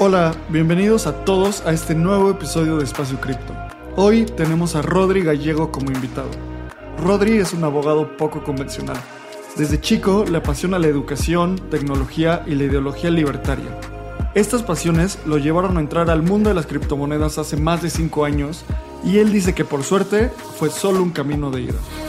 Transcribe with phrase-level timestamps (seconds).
[0.00, 3.52] Hola, bienvenidos a todos a este nuevo episodio de Espacio Cripto.
[3.96, 6.30] Hoy tenemos a Rodri Gallego como invitado.
[7.02, 8.96] Rodri es un abogado poco convencional.
[9.56, 13.76] Desde chico le apasiona la educación, tecnología y la ideología libertaria.
[14.36, 18.24] Estas pasiones lo llevaron a entrar al mundo de las criptomonedas hace más de 5
[18.24, 18.64] años
[19.02, 20.30] y él dice que por suerte
[20.60, 22.07] fue solo un camino de ida.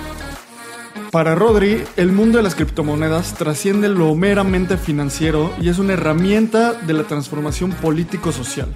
[1.12, 6.74] Para Rodri, el mundo de las criptomonedas trasciende lo meramente financiero y es una herramienta
[6.74, 8.68] de la transformación político-social.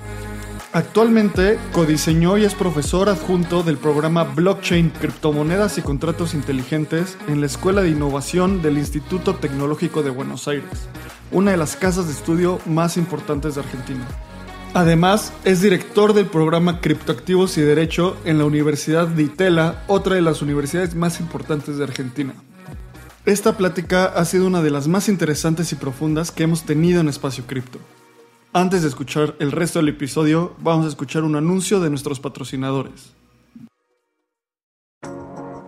[0.72, 7.46] Actualmente codiseñó y es profesor adjunto del programa Blockchain, Criptomonedas y Contratos Inteligentes en la
[7.46, 10.90] Escuela de Innovación del Instituto Tecnológico de Buenos Aires,
[11.32, 14.08] una de las casas de estudio más importantes de Argentina.
[14.76, 20.22] Además, es director del programa Criptoactivos y Derecho en la Universidad de Itela, otra de
[20.22, 22.34] las universidades más importantes de Argentina.
[23.24, 27.08] Esta plática ha sido una de las más interesantes y profundas que hemos tenido en
[27.08, 27.78] Espacio Cripto.
[28.52, 33.14] Antes de escuchar el resto del episodio, vamos a escuchar un anuncio de nuestros patrocinadores.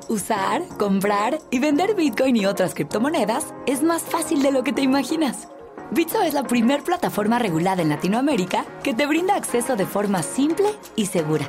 [0.10, 4.82] Usar, comprar y vender Bitcoin y otras criptomonedas es más fácil de lo que te
[4.82, 5.48] imaginas.
[5.92, 10.68] Bitso es la primer plataforma regulada en Latinoamérica que te brinda acceso de forma simple
[10.96, 11.48] y segura.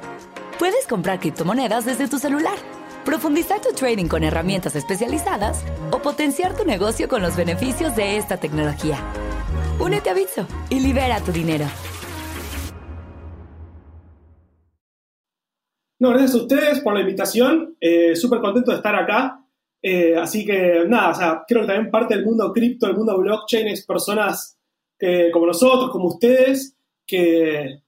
[0.59, 2.57] Puedes comprar criptomonedas desde tu celular,
[3.05, 8.37] profundizar tu trading con herramientas especializadas o potenciar tu negocio con los beneficios de esta
[8.37, 8.99] tecnología.
[9.81, 11.65] Únete a Bitso y libera tu dinero.
[15.99, 17.75] No, gracias a ustedes por la invitación.
[17.81, 19.46] Eh, Súper contento de estar acá.
[19.89, 23.17] Eh, así que nada, o sea, creo que también parte del mundo cripto, del mundo
[23.19, 24.59] blockchain, es personas
[24.99, 26.77] que, como nosotros, como ustedes,
[27.07, 27.83] que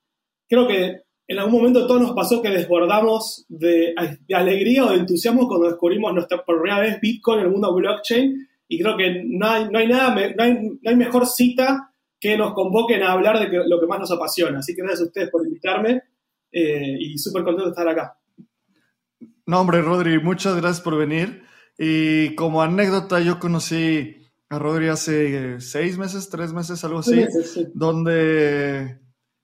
[0.49, 3.97] creo que en algún momento todos nos pasó que desbordamos de,
[4.29, 8.47] de alegría o de entusiasmo cuando descubrimos nuestra primera vez Bitcoin en el mundo blockchain.
[8.69, 12.37] Y creo que no hay, no hay nada, no hay, no hay mejor cita que
[12.37, 14.61] nos convoquen a hablar de lo que más nos apasiona.
[14.61, 16.01] Así que gracias a ustedes por invitarme
[16.53, 18.17] eh, y súper contento de estar acá.
[19.47, 21.49] No, hombre, Rodri, muchas gracias por venir.
[21.79, 24.17] Y como anécdota, yo conocí
[24.49, 27.69] a Rodri hace seis meses, tres meses, algo así, meses, sí.
[27.73, 28.99] donde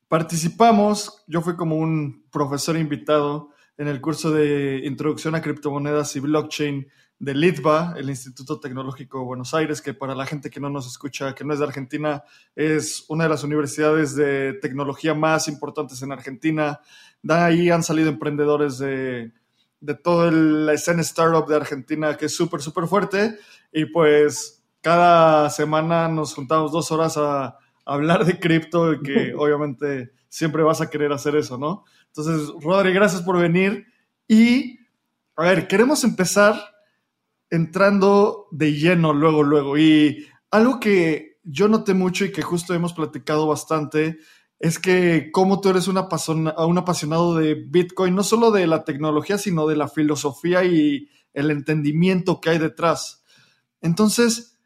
[0.09, 1.25] participamos.
[1.29, 6.89] Yo fui como un profesor invitado en el curso de Introducción a Criptomonedas y Blockchain
[7.21, 10.89] del ITBA, el Instituto Tecnológico de Buenos Aires, que para la gente que no nos
[10.89, 12.25] escucha, que no es de Argentina,
[12.57, 16.81] es una de las universidades de tecnología más importantes en Argentina.
[17.23, 19.33] De ahí han salido emprendedores de,
[19.85, 23.39] de toda la escena startup de Argentina, que es súper, súper fuerte.
[23.73, 29.35] Y pues cada semana nos juntamos dos horas a, a hablar de cripto y que
[29.39, 31.85] obviamente siempre vas a querer hacer eso, ¿no?
[32.07, 33.87] Entonces, Rodri, gracias por venir.
[34.27, 34.79] Y,
[35.37, 36.57] a ver, queremos empezar
[37.51, 39.77] entrando de lleno luego, luego.
[39.77, 44.19] Y algo que yo noté mucho y que justo hemos platicado bastante
[44.59, 48.85] es que como tú eres un, apasona, un apasionado de Bitcoin, no solo de la
[48.85, 53.25] tecnología, sino de la filosofía y el entendimiento que hay detrás.
[53.81, 54.57] Entonces,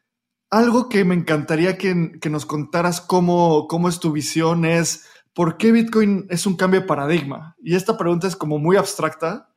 [0.49, 5.57] algo que me encantaría que, que nos contaras cómo, cómo es tu visión es, ¿por
[5.57, 7.55] qué Bitcoin es un cambio de paradigma?
[7.61, 9.49] Y esta pregunta es como muy abstracta,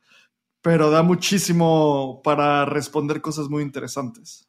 [0.60, 4.48] pero da muchísimo para responder cosas muy interesantes.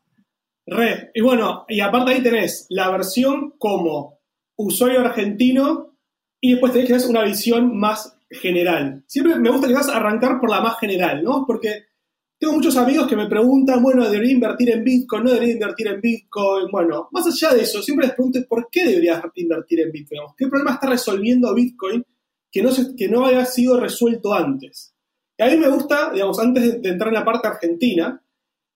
[0.66, 4.20] Re, y bueno, y aparte ahí tenés la versión como
[4.56, 5.97] usuario argentino
[6.41, 9.03] y después tenés que hacer una visión más general.
[9.08, 11.46] Siempre me gusta quizás arrancar por la más general, ¿no?
[11.46, 11.86] Porque
[12.40, 15.23] tengo muchos amigos que me preguntan, bueno, ¿debería invertir en Bitcoin?
[15.23, 16.67] ¿No debería invertir en Bitcoin?
[16.72, 20.22] Bueno, más allá de eso, siempre les pregunto, ¿por qué deberías invertir en Bitcoin?
[20.38, 22.03] ¿Qué problema está resolviendo Bitcoin
[22.52, 24.94] que no, se, que no haya sido resuelto antes?
[25.38, 28.22] Y a mí me gusta, digamos, antes de entrar en la parte argentina,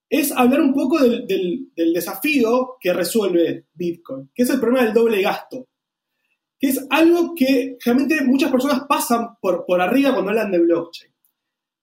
[0.10, 5.22] es hablar un poco del, desafío que resuelve Bitcoin, que es el problema del doble
[5.22, 5.68] gasto,
[6.60, 11.14] que es algo que realmente muchas personas pasan por, arriba cuando hablan de blockchain.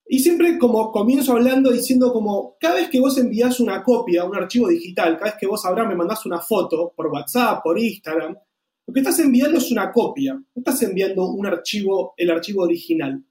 [0.06, 4.37] Y siempre como comienzo hablando diciendo como, cada vez que vos envías una copia, un
[4.37, 8.37] archivo digital, cada vez que vos, Abraham, me mandás una foto por WhatsApp, por Instagram,
[8.87, 13.25] lo que estás enviando es una copia, no estás enviando un archivo, el archivo original.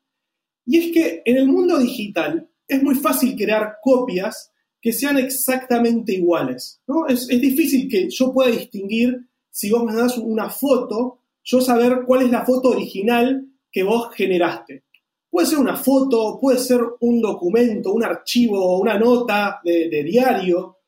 [0.66, 4.53] Y es que en el mundo digital es muy fácil crear copias
[4.84, 6.82] que sean exactamente iguales.
[6.88, 7.08] ¿no?
[7.08, 12.04] Es, es, difícil que yo pueda distinguir, si vos me das una foto, yo saber
[12.06, 14.84] cuál es la foto original que vos generaste.
[15.30, 20.80] Puede ser una foto, puede ser un documento, un archivo, una nota de, diario,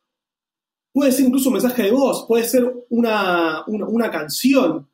[0.92, 4.90] puede ser incluso un mensaje de voz, puede ser una, una canción.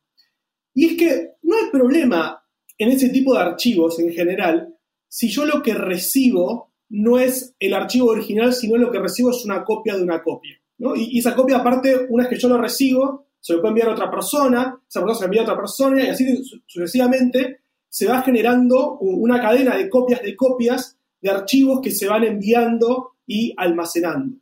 [0.75, 2.45] Y es que no hay problema
[2.77, 4.75] en ese tipo de archivos en general
[5.07, 9.45] si yo lo que recibo no es el archivo original, sino lo que recibo es
[9.45, 10.59] una copia de una copia.
[10.95, 13.93] Y, esa copia, aparte, una vez que yo lo recibo, se lo puede enviar a
[13.93, 18.21] otra persona, esa persona se lo envía a otra persona, y así sucesivamente se va
[18.21, 24.37] generando una cadena de copias de copias de archivos que se van enviando y almacenando.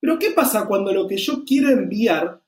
[0.00, 2.40] Pero ¿qué pasa cuando lo que yo quiero enviar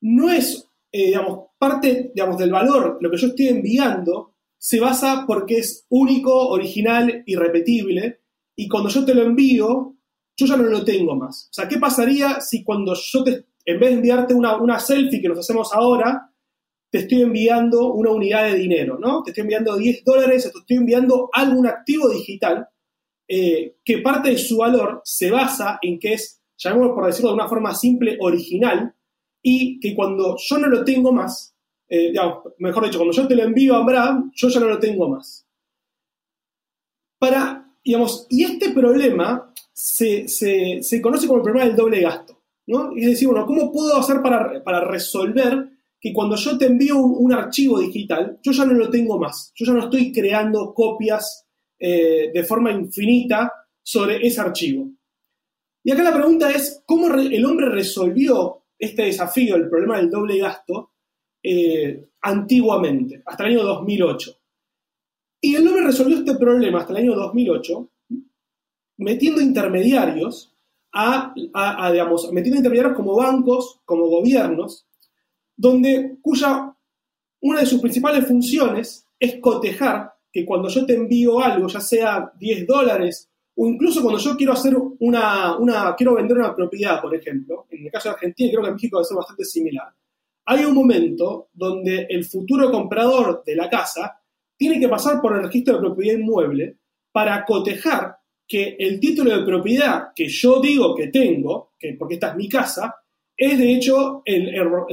[0.00, 4.33] no es, eh, digamos, parte, digamos, del valor, lo que yo estoy enviando,
[4.64, 8.22] se basa porque es único, original, irrepetible,
[8.56, 9.98] y cuando yo te lo envío,
[10.34, 11.48] yo ya no lo tengo más.
[11.50, 15.20] O sea, ¿qué pasaría si cuando yo te, en vez de enviarte una, una selfie
[15.20, 16.32] que nos hacemos ahora,
[16.90, 19.22] te estoy enviando una unidad de dinero, ¿no?
[19.22, 22.66] Te estoy enviando 10 dólares, te estoy enviando algún activo digital
[23.28, 27.34] eh, que parte de su valor se basa en que es, llamémoslo por decirlo de
[27.34, 28.94] una forma simple, original,
[29.42, 31.53] y que cuando yo no lo tengo más,
[31.94, 32.12] eh,
[32.58, 35.46] mejor dicho, cuando yo te lo envío a Abraham, yo ya no lo tengo más.
[37.18, 40.26] Para, y este problema se,
[41.02, 42.92] conoce como el problema del doble gasto, ¿no?
[42.96, 45.70] Es decir, bueno, ¿cómo puedo hacer para, resolver
[46.00, 49.64] que cuando yo te envío un, archivo digital, yo ya no lo tengo más, yo
[49.66, 51.46] ya no estoy creando copias
[51.78, 53.52] eh, de forma infinita
[53.82, 54.90] sobre ese archivo?
[55.82, 60.38] Y acá la pregunta es, ¿cómo el hombre resolvió este desafío, el problema del doble
[60.38, 60.93] gasto,
[61.46, 64.34] eh, antiguamente, hasta el año 2008.
[65.42, 67.90] Y el hombre resolvió este problema hasta el año 2008
[68.96, 70.54] metiendo intermediarios
[70.92, 71.34] a,
[72.32, 74.86] metiendo intermediarios como bancos, como gobiernos,
[75.54, 76.74] donde cuya
[77.40, 82.32] una de sus principales funciones es cotejar que cuando yo te envío algo, ya sea
[82.38, 87.14] 10 dólares o incluso cuando yo quiero hacer una, una, quiero vender una propiedad, por
[87.14, 89.94] ejemplo, en el caso de Argentina, creo que en México va a ser bastante similar
[90.46, 94.18] hay un momento donde el futuro comprador de la casa
[94.56, 96.76] tiene que pasar por el registro de propiedad inmueble
[97.12, 102.28] para cotejar que el título de propiedad que yo digo que tengo, que porque esta
[102.28, 102.94] es mi casa,
[103.36, 104.52] es de hecho el,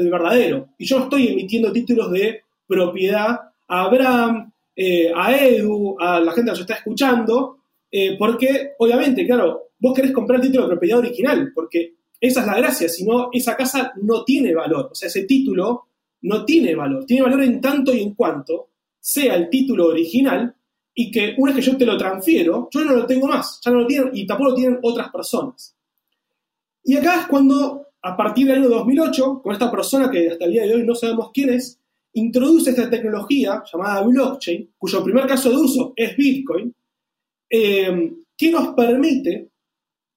[0.10, 0.70] verdadero.
[0.78, 6.52] Y yo estoy emitiendo títulos de propiedad a Abraham, eh, a Edu, a la gente
[6.52, 7.58] que nos está escuchando,
[7.92, 12.46] eh, porque obviamente, claro, vos querés comprar el título de propiedad original, porque esa es
[12.46, 15.88] la gracia, si no, esa casa no tiene valor, o sea, ese título
[16.22, 18.70] no tiene valor, tiene valor en tanto y en cuanto
[19.00, 20.56] sea el título original
[20.94, 23.72] y que una vez que yo te lo transfiero, yo no lo tengo más, ya
[23.72, 25.76] no lo tienen y tampoco lo tienen otras personas.
[26.84, 30.52] Y acá es cuando, a partir del año 2008, con esta persona que hasta el
[30.52, 31.80] día de hoy no sabemos quién es,
[32.14, 36.72] introduce esta tecnología llamada blockchain, cuyo primer caso de uso es Bitcoin,
[37.50, 39.50] eh, que nos permite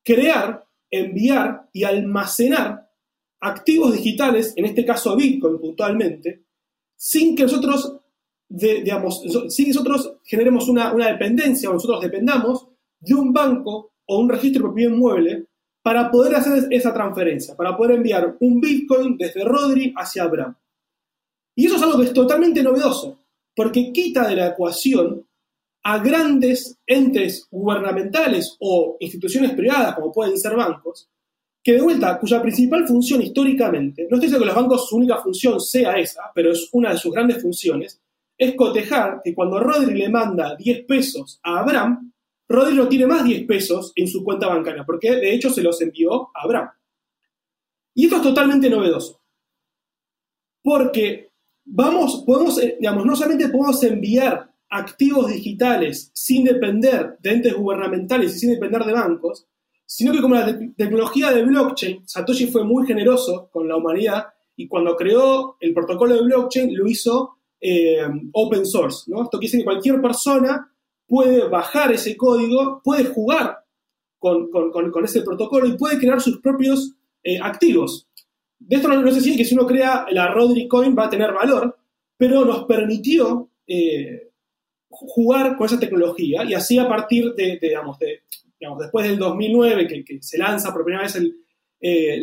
[0.02, 0.63] crear
[0.94, 2.90] enviar y almacenar
[3.40, 6.44] activos digitales, en este caso Bitcoin puntualmente,
[6.96, 8.00] sin que nosotros,
[8.48, 12.68] digamos, sin que nosotros generemos una, dependencia o nosotros dependamos
[13.00, 15.46] de un banco o un registro de propiedad inmueble
[15.82, 20.56] para poder hacer esa transferencia, para poder enviar un Bitcoin desde Rodri hacia Abraham.
[21.54, 23.20] Y eso es algo que es totalmente novedoso,
[23.54, 25.23] porque quita de la ecuación
[25.86, 31.10] a grandes entes gubernamentales o instituciones privadas, como pueden ser bancos,
[31.62, 35.18] que de vuelta, cuya principal función históricamente, no estoy diciendo que los bancos su única
[35.18, 38.00] función sea esa, pero es una de sus grandes funciones,
[38.36, 42.12] es cotejar que cuando Rodri le manda 10 pesos a Abraham,
[42.48, 45.80] Rodri no tiene más 10 pesos en su cuenta bancaria, porque de hecho se los
[45.82, 46.70] envió a Abraham.
[47.94, 49.20] Y esto es totalmente novedoso.
[50.62, 51.30] Porque
[51.64, 58.34] vamos, podemos, eh, digamos, no solamente podemos enviar activos digitales sin depender de entes gubernamentales
[58.34, 59.46] y sin depender de bancos,
[59.86, 64.24] sino que como la tecnología de blockchain, Satoshi fue muy generoso con la humanidad
[64.56, 68.02] y cuando creó el protocolo de blockchain lo hizo eh,
[68.32, 69.08] open source.
[69.10, 69.22] ¿no?
[69.22, 70.68] Esto quiere decir que cualquier persona
[71.06, 73.58] puede bajar ese código, puede jugar
[74.18, 78.08] con, ese protocolo y puede crear sus propios eh, activos.
[78.58, 81.32] De esto no, se sigue que si uno crea la Rodri Coin va a tener
[81.32, 81.78] valor,
[82.16, 84.33] pero nos permitió eh,
[84.94, 88.22] jugar con esa tecnología y así a partir de, digamos, de,
[88.58, 91.18] digamos, después del 2009 que, se lanza por primera vez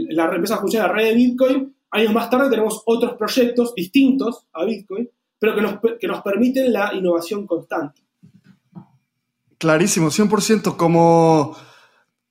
[0.09, 4.47] la empieza a funcionar la red de Bitcoin, años más tarde tenemos otros proyectos distintos
[4.53, 8.01] a Bitcoin, pero que nos, que nos permiten la innovación constante.
[9.57, 11.55] Clarísimo, 100%, como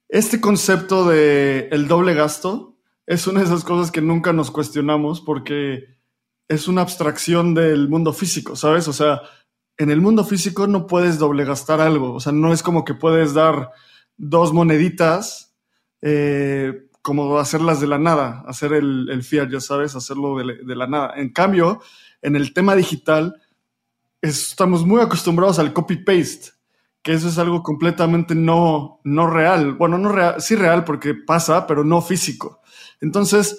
[0.09, 5.21] este concepto de el doble gasto es una de esas cosas que nunca nos cuestionamos
[5.21, 5.85] porque
[6.49, 8.89] es una abstracción del mundo físico, ¿sabes?
[8.89, 9.23] O sea,
[9.81, 12.13] en el mundo físico no puedes doble gastar algo.
[12.13, 13.71] O sea, no es como que puedes dar
[14.19, 15.57] dos moneditas,
[16.03, 21.15] eh, como hacerlas de la nada, hacer el, fiat, ya sabes, hacerlo de, la nada.
[21.17, 21.81] En cambio,
[22.21, 23.41] en el tema digital,
[24.21, 26.51] estamos muy acostumbrados al copy-paste,
[27.01, 29.73] que eso es algo completamente no, no real.
[29.73, 32.61] Bueno, no real, sí real porque pasa, pero no físico.
[33.01, 33.57] Entonces,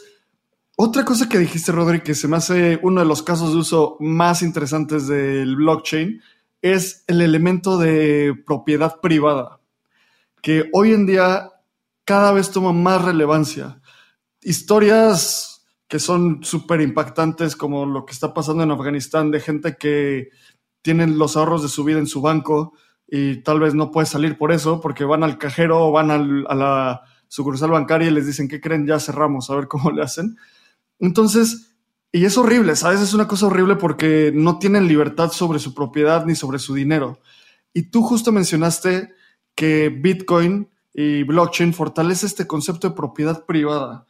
[0.83, 3.97] otra cosa que dijiste, Rodri, que se me hace uno de los casos de uso
[3.99, 6.21] más interesantes del blockchain,
[6.61, 9.59] es el elemento de propiedad privada,
[10.41, 11.51] que hoy en día
[12.03, 13.79] cada vez toma más relevancia.
[14.41, 20.29] Historias que son súper impactantes, como lo que está pasando en Afganistán, de gente que
[20.81, 22.73] tienen los ahorros de su vida en su banco
[23.07, 26.55] y tal vez no puede salir por eso, porque van al cajero o van a
[26.55, 28.87] la sucursal bancaria y les dicen, ¿qué creen?
[28.87, 30.37] Ya cerramos, a ver cómo le hacen.
[31.01, 31.75] Entonces,
[32.13, 33.01] y es horrible, ¿sabes?
[33.01, 37.19] Es una cosa horrible porque no tienen libertad sobre su propiedad ni sobre su dinero.
[37.73, 39.09] Y tú justo mencionaste
[39.55, 44.05] que Bitcoin y blockchain fortalece este concepto de propiedad privada.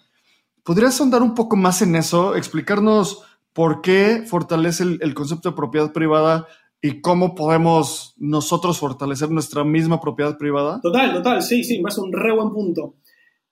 [0.64, 2.36] ¿Podrías ahondar un poco más en eso?
[2.36, 6.48] Explicarnos por qué fortalece el, concepto de propiedad privada
[6.82, 10.82] y cómo podemos nosotros fortalecer nuestra misma propiedad privada.
[10.82, 12.96] Total, total, sí, sí, me hace un re buen punto.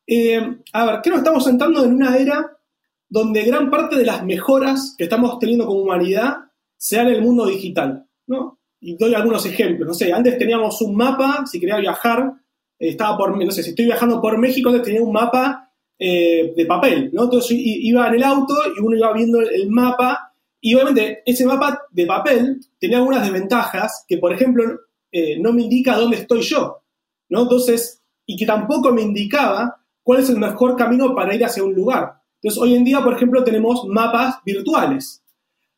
[0.08, 2.59] Eh, a ver, ¿qué nos estamos sentando en una era
[3.10, 6.38] donde gran parte de las mejoras que estamos teniendo como humanidad
[6.78, 8.60] se dan en el mundo digital, ¿no?
[8.80, 12.34] Y doy algunos ejemplos, no sé, antes teníamos un mapa, si quería viajar,
[12.80, 16.54] eh, estaba por, no sé, si estoy viajando por México, antes tenía un mapa eh,
[16.56, 17.24] de papel, ¿no?
[17.26, 20.30] Entonces iba en el auto y uno iba viendo el mapa
[20.62, 24.64] y obviamente ese mapa de papel tenía algunas desventajas que, por ejemplo,
[25.12, 26.84] eh, no me indica dónde estoy yo,
[27.30, 27.44] ¿no?
[27.44, 31.74] Entonces, y que tampoco me indicaba cuál es el mejor camino para ir hacia un
[31.74, 32.19] lugar.
[32.42, 35.22] Entonces, hoy en día, por ejemplo, tenemos mapas virtuales.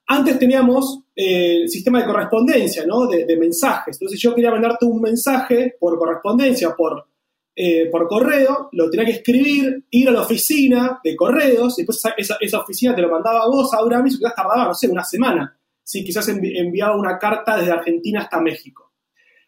[0.08, 3.08] Antes teníamos el eh, sistema de correspondencia, ¿no?
[3.08, 3.96] De, mensajes.
[3.96, 7.08] Entonces, yo quería mandarte un mensaje por correspondencia, por,
[7.56, 12.04] eh, por correo, lo tenía que escribir, ir a la oficina de correos, y después
[12.18, 15.58] esa, oficina te lo mandaba a vos, Abraham, y quizás tardaba, no sé, una semana.
[15.84, 18.92] Si quizás enviaba una carta desde Argentina hasta México.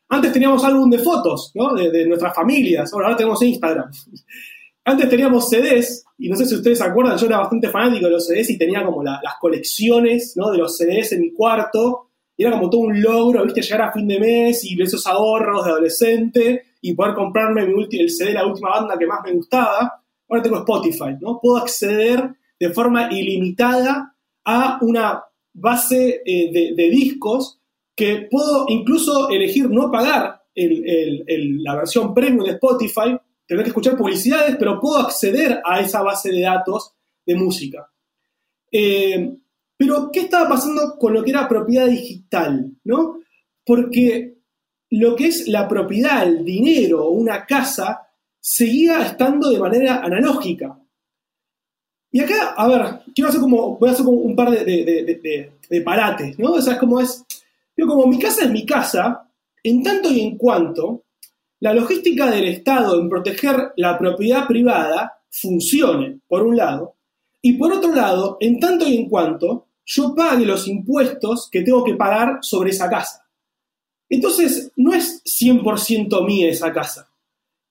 [0.10, 1.74] Antes teníamos álbum de fotos, ¿no?
[1.76, 3.92] De nuestras familias, ahora tenemos Instagram.
[4.86, 8.12] Antes teníamos CDs, y no sé si ustedes se acuerdan, yo era bastante fanático de
[8.12, 12.10] los CDs y tenía como las colecciones de los CDs en mi cuarto.
[12.36, 15.64] Y era como todo un logro, viste, llegar a fin de mes y esos ahorros
[15.64, 20.04] de adolescente y poder comprarme el CD de la última banda que más me gustaba.
[20.28, 21.40] Ahora tengo Spotify, ¿no?
[21.40, 25.24] Puedo acceder de forma ilimitada a una
[25.54, 27.60] base eh, de, discos
[27.96, 33.18] que puedo incluso elegir no pagar la versión premium de Spotify
[33.54, 36.94] tener que escuchar publicidades, pero puedo acceder a esa base de datos
[37.26, 37.90] de música.
[38.72, 39.36] Eh,
[39.78, 42.72] pero, ¿qué estaba pasando con lo que era propiedad digital?
[42.84, 43.20] ¿no?
[43.66, 44.38] Porque
[44.92, 48.08] lo que es la propiedad, el dinero, una casa,
[48.40, 50.80] seguía estando de manera analógica.
[52.12, 56.38] Y acá, a ver, quiero hacer como, voy a hacer como un par de, parates,
[56.38, 56.52] ¿no?
[56.52, 57.26] O sea, es como es,
[57.76, 59.28] como mi casa es mi casa,
[59.64, 61.06] en tanto y en cuanto
[61.64, 66.96] la logística del Estado en proteger la propiedad privada funcione, por un lado,
[67.42, 71.82] y por otro lado, en tanto y en cuanto yo pague los impuestos que tengo
[71.86, 73.26] que pagar sobre esa casa.
[74.10, 77.10] Entonces, no es 100% mía esa casa.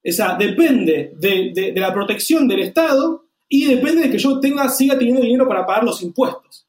[0.02, 5.20] Esa depende de, la protección del Estado y depende de que yo tenga, siga teniendo
[5.20, 6.66] dinero para pagar los impuestos.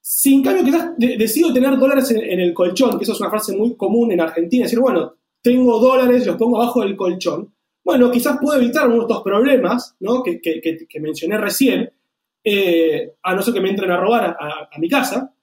[0.00, 3.54] Si en cambio quizás decido tener dólares en, el colchón, que eso es una frase
[3.54, 7.52] muy común en Argentina, decir, bueno, tengo dólares, los pongo abajo del colchón,
[7.88, 10.22] bueno, quizás puedo evitar algunos de estos problemas ¿no?
[10.22, 11.90] que, mencioné recién,
[12.44, 15.34] eh, a no ser que me entren a robar a, mi casa,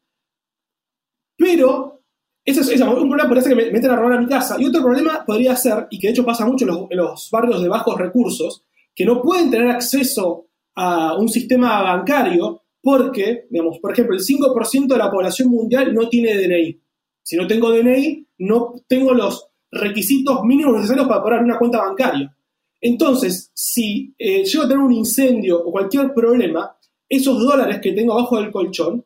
[1.36, 2.04] pero
[2.46, 4.66] ese es, un problema podría ser que me, entren a robar a mi casa, y
[4.68, 7.98] otro problema podría ser, y que de hecho pasa mucho en los, barrios de bajos
[7.98, 14.22] recursos, que no pueden tener acceso a un sistema bancario porque, digamos, por ejemplo, el
[14.22, 16.80] 5% de la población mundial no tiene DNI.
[17.24, 21.79] Si no tengo DNI, no tengo los requisitos mínimos necesarios para poder abrir una cuenta
[21.79, 22.36] bancaria.
[22.82, 26.75] Entonces, si eh, llego a tener un incendio o cualquier problema,
[27.08, 29.05] esos dólares que tengo abajo del colchón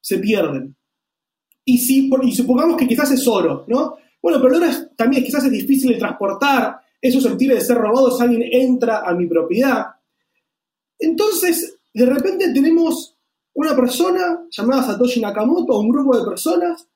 [0.00, 0.74] se pierden.
[1.64, 3.96] Y, si, y supongamos que quizás es oro, ¿no?
[4.22, 8.10] Bueno, pero el oro también quizás es difícil de transportar, es susceptible de ser robado
[8.10, 9.86] si alguien entra a mi propiedad.
[10.98, 13.16] Entonces, de repente tenemos
[13.54, 16.86] una persona llamada Satoshi Nakamoto, un grupo de personas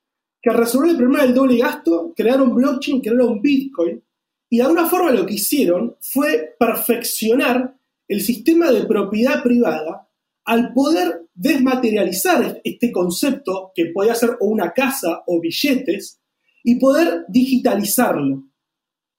[0.42, 4.02] que resolver el problema del doble gasto, crearon blockchain, crearon Bitcoin,
[4.48, 7.76] y de alguna forma lo que hicieron fue perfeccionar
[8.08, 10.08] el sistema de propiedad privada
[10.44, 16.20] al poder desmaterializar este concepto, que podía ser o una casa o billetes,
[16.64, 18.44] y poder digitalizarlo.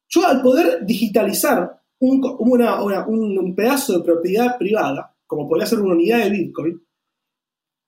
[0.10, 6.24] Yo al poder digitalizar un, un pedazo de propiedad privada, como podría ser una unidad
[6.24, 6.82] de Bitcoin,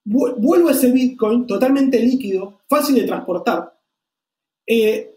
[0.04, 3.72] vuelvo a ese Bitcoin totalmente líquido, fácil de transportar.
[4.66, 5.10] Eh,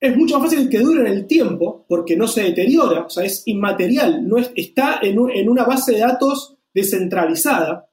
[0.00, 3.24] es mucho más fácil que dure en el tiempo porque no se deteriora, o sea,
[3.24, 7.88] es inmaterial, no está en, en una base de datos descentralizada.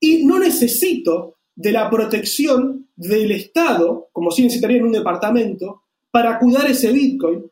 [0.00, 6.38] Y no necesito de la protección del Estado, como si necesitaría en un departamento, para
[6.38, 7.44] cuidar ese Bitcoin.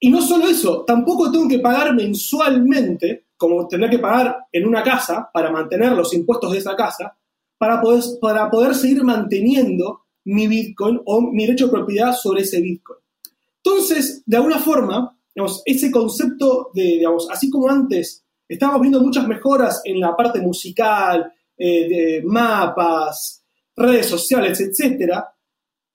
[0.00, 4.82] Y no solo eso, tampoco tengo que pagar mensualmente como tener que pagar en una
[4.82, 7.16] casa para mantener los impuestos de esa casa,
[7.58, 12.60] para poder, para poder seguir manteniendo mi Bitcoin o mi derecho de propiedad sobre ese
[12.60, 12.98] Bitcoin.
[13.62, 15.18] Entonces, de alguna forma,
[15.64, 21.32] ese concepto de, digamos, así como antes estábamos viendo muchas mejoras en la parte musical,
[21.56, 23.44] eh, de mapas,
[23.76, 25.14] redes sociales, etc.,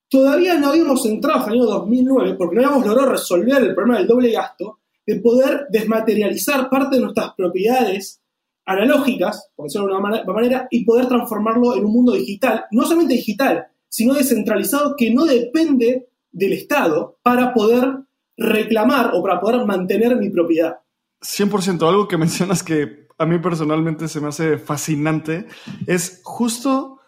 [0.10, 4.00] todavía no habíamos entrado en el año 2009 porque no habíamos logrado resolver el problema
[4.00, 4.79] del doble gasto
[5.10, 8.22] de poder desmaterializar parte de nuestras propiedades
[8.64, 13.16] analógicas, por decirlo de una manera, y poder transformarlo en un mundo digital, no solamente
[13.16, 18.04] digital, sino descentralizado que no depende del Estado para poder
[18.38, 20.78] reclamar o para poder mantener mi propiedad.
[21.22, 25.48] 100%, algo que mencionas que a mí personalmente se me hace fascinante,
[25.88, 27.00] es justo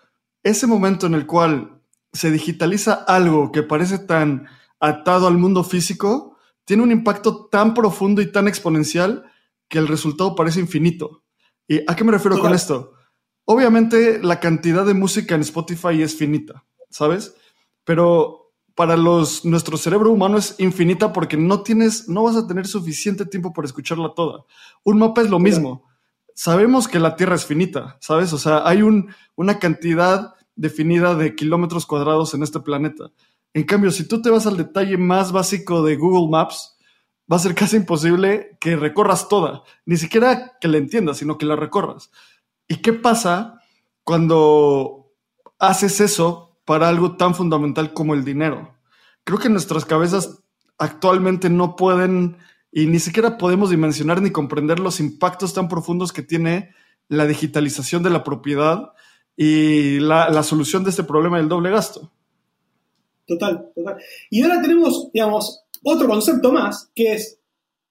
[0.41, 4.47] ese momento en el cual se digitaliza algo que parece tan
[4.79, 6.30] atado al mundo físico
[6.65, 9.25] tiene un impacto tan profundo y tan exponencial
[9.67, 11.23] que el resultado parece infinito.
[11.67, 12.93] ¿Y a qué me refiero con esto?
[13.45, 17.35] Obviamente la cantidad de música en Spotify es finita, ¿sabes?
[17.83, 18.41] Pero
[18.75, 23.25] para los, nuestro cerebro humano es infinita porque no tienes, no vas a tener suficiente
[23.25, 24.45] tiempo para escucharla toda.
[24.83, 25.87] Un mapa es lo mismo.
[26.33, 28.31] Sabemos que la Tierra es finita, ¿sabes?
[28.33, 33.11] O sea, hay un, una cantidad definida de kilómetros cuadrados en este planeta.
[33.53, 36.77] En cambio, si tú te vas al detalle más básico de Google Maps,
[37.31, 39.63] va a ser casi imposible que recorras toda.
[39.85, 42.11] Ni siquiera que la entiendas, sino que la recorras.
[42.67, 43.59] ¿Y qué pasa
[44.03, 45.13] cuando
[45.59, 48.77] haces eso para algo tan fundamental como el dinero?
[49.23, 50.43] Creo que nuestras cabezas
[50.77, 52.37] actualmente no pueden
[52.71, 56.73] y ni siquiera podemos dimensionar ni comprender los impactos tan profundos que tiene
[57.09, 58.93] la digitalización de la propiedad
[59.35, 62.13] y la, la solución de este problema del doble gasto.
[63.31, 63.95] Total, total.
[64.29, 67.39] Y ahora tenemos, digamos, otro concepto más, que es,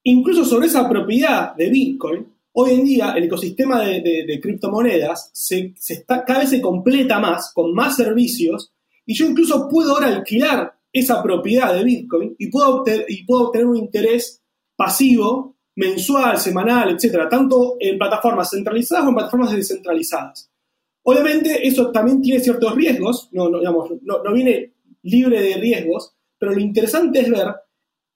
[0.04, 5.74] incluso sobre esa propiedad de Bitcoin, hoy en día el ecosistema de, criptomonedas se,
[6.06, 8.70] cada vez se completa más, con más servicios,
[9.06, 13.46] y yo incluso puedo ahora alquilar esa propiedad de Bitcoin y puedo, obtener, y puedo
[13.46, 14.42] obtener un interés
[14.76, 20.50] pasivo, mensual, semanal, etcétera, tanto en plataformas centralizadas como en plataformas descentralizadas.
[21.02, 26.60] Obviamente eso también tiene ciertos riesgos, no, digamos, no viene libre de riesgos, pero lo
[26.60, 27.48] interesante es ver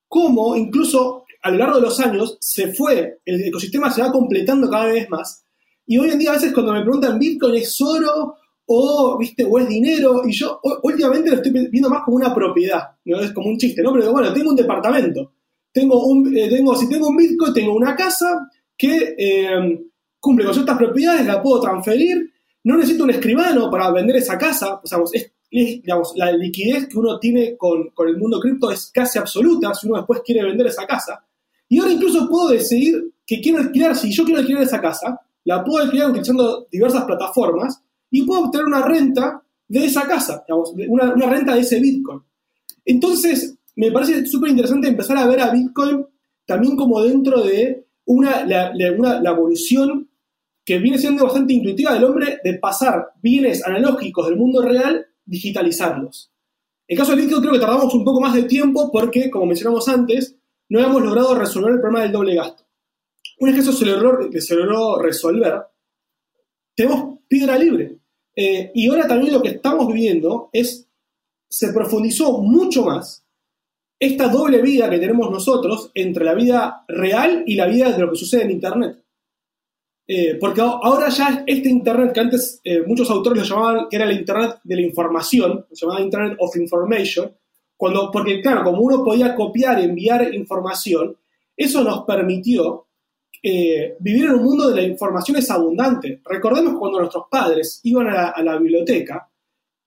[0.08, 4.70] cómo incluso a lo largo de los años se fue, el ecosistema se va completando
[4.70, 5.44] cada vez más.
[5.86, 9.44] Y hoy en día a veces cuando me preguntan Bitcoin es oro o, ¿viste?
[9.44, 13.32] o es dinero, y yo últimamente lo estoy viendo más como una propiedad, no es
[13.32, 13.92] como un chiste, ¿no?
[13.92, 15.32] Pero bueno, tengo un departamento,
[15.70, 19.84] tengo un, eh, tengo, si tengo un Bitcoin, tengo una casa que eh,
[20.18, 22.32] cumple con ciertas propiedades, la puedo transferir,
[22.64, 25.30] no necesito un escribano para vender esa casa, o sea, es
[26.16, 30.20] la liquidez que uno tiene con, el mundo cripto es casi absoluta si uno después
[30.24, 31.24] quiere vender esa casa.
[31.68, 35.62] Y ahora incluso puedo decidir que quiero alquilar, si yo quiero alquilar esa casa, la
[35.62, 41.26] puedo alquilar utilizando diversas plataformas y puedo obtener una renta de esa casa, digamos, una,
[41.30, 42.20] renta de ese Bitcoin.
[42.84, 46.04] Entonces, me parece súper interesante empezar a ver a Bitcoin
[46.44, 48.44] también como dentro de una,
[48.96, 50.08] una, la evolución
[50.64, 56.32] que viene siendo bastante intuitiva del hombre de pasar bienes analógicos del mundo real digitalizarlos.
[56.86, 59.88] En caso de Bitcoin creo que tardamos un poco más de tiempo porque, como mencionamos
[59.88, 60.36] antes,
[60.68, 62.64] no hemos logrado resolver el problema del doble gasto.
[63.38, 65.62] Una vez que eso se logró, resolver,
[66.74, 67.98] tenemos piedra libre.
[68.36, 70.88] Eh, y ahora también lo que estamos viviendo es,
[71.48, 73.24] se profundizó mucho más
[73.98, 78.10] esta doble vida que tenemos nosotros entre la vida real y la vida de lo
[78.10, 79.03] que sucede en Internet.
[80.06, 84.04] Eh, porque ahora ya este Internet, que antes eh, muchos autores lo llamaban que era
[84.04, 87.32] el Internet de la información, se llamaba Internet of Information,
[87.76, 91.16] cuando, porque claro, como uno podía copiar enviar información,
[91.56, 92.86] eso nos permitió
[93.42, 96.20] eh, vivir en un mundo de la información es abundante.
[96.24, 99.28] Recordemos cuando nuestros padres iban a la, biblioteca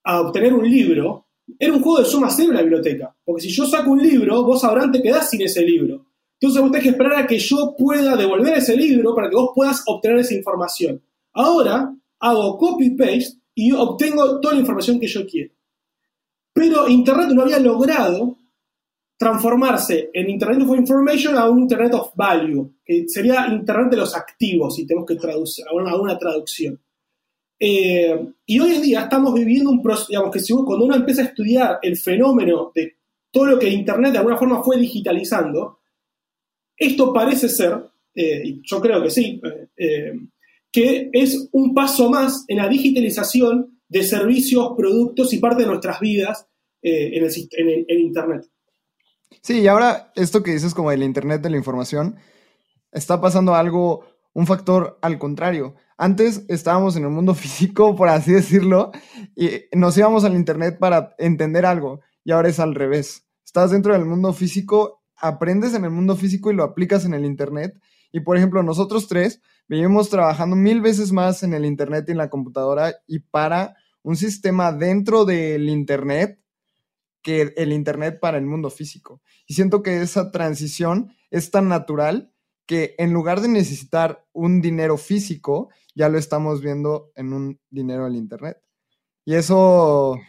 [0.04, 1.26] a obtener un libro,
[1.58, 4.62] era un juego de suma cero la biblioteca, porque si yo saco un libro, vos
[4.62, 6.06] sabrán te quedás sin ese libro.
[6.40, 9.52] Entonces vos tenés que esperar a que yo pueda devolver ese libro para que vos
[9.56, 11.02] puedas obtener esa información.
[11.34, 15.52] Ahora hago copy-paste y obtengo toda la información que yo quiero.
[16.54, 18.38] Pero Internet no había logrado
[19.18, 24.16] transformarse en Internet of Information a un Internet of Value, que sería Internet de los
[24.16, 26.80] activos, si tenemos que traducir, alguna traducción.
[27.60, 31.26] Eh, y hoy en día estamos viviendo un proceso, digamos que cuando uno empieza a
[31.26, 32.96] estudiar el fenómeno de
[33.32, 35.80] todo lo que Internet de alguna forma fue digitalizando,
[36.78, 37.76] esto parece ser,
[38.14, 39.42] eh, y yo creo que sí,
[39.78, 40.14] eh,
[40.72, 46.00] que es un paso más en la digitalización de servicios, productos y parte de nuestras
[46.00, 46.46] vidas
[46.82, 48.46] en, el, Internet.
[49.42, 52.18] Sí, y ahora esto que dices como el Internet de la información,
[52.92, 55.76] está pasando algo, un factor al contrario.
[55.98, 58.92] Antes estábamos en el mundo físico, por así decirlo,
[59.36, 63.26] y nos íbamos al Internet para entender algo, y ahora es al revés.
[63.46, 67.26] Estás dentro del mundo físico, aprendes en el mundo físico y lo aplicas en el
[67.26, 67.80] Internet.
[68.12, 72.18] Y por ejemplo, nosotros tres venimos trabajando mil veces más en el Internet y en
[72.18, 76.40] la computadora y para un sistema dentro del Internet
[77.22, 79.22] que el Internet para el mundo físico.
[79.46, 82.32] Y siento que esa transición es tan natural
[82.66, 88.06] que en lugar de necesitar un dinero físico, ya lo estamos viendo en un dinero
[88.06, 88.62] del Internet.
[89.26, 90.20] Y eso,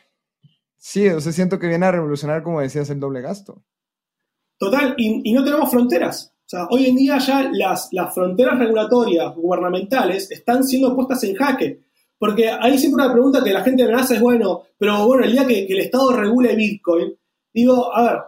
[0.77, 3.65] sí, o sea, siento que viene a revolucionar, como decías, el doble gasto.
[4.59, 6.33] Total, y, no tenemos fronteras.
[6.35, 11.37] O sea, hoy en día ya las, las fronteras regulatorias gubernamentales están siendo puestas en
[11.37, 11.83] jaque.
[12.19, 15.33] Porque hay siempre una pregunta que la gente me hace es, bueno, pero bueno, el
[15.33, 17.15] día que, el Estado regule Bitcoin,
[17.55, 18.21] digo, a ver,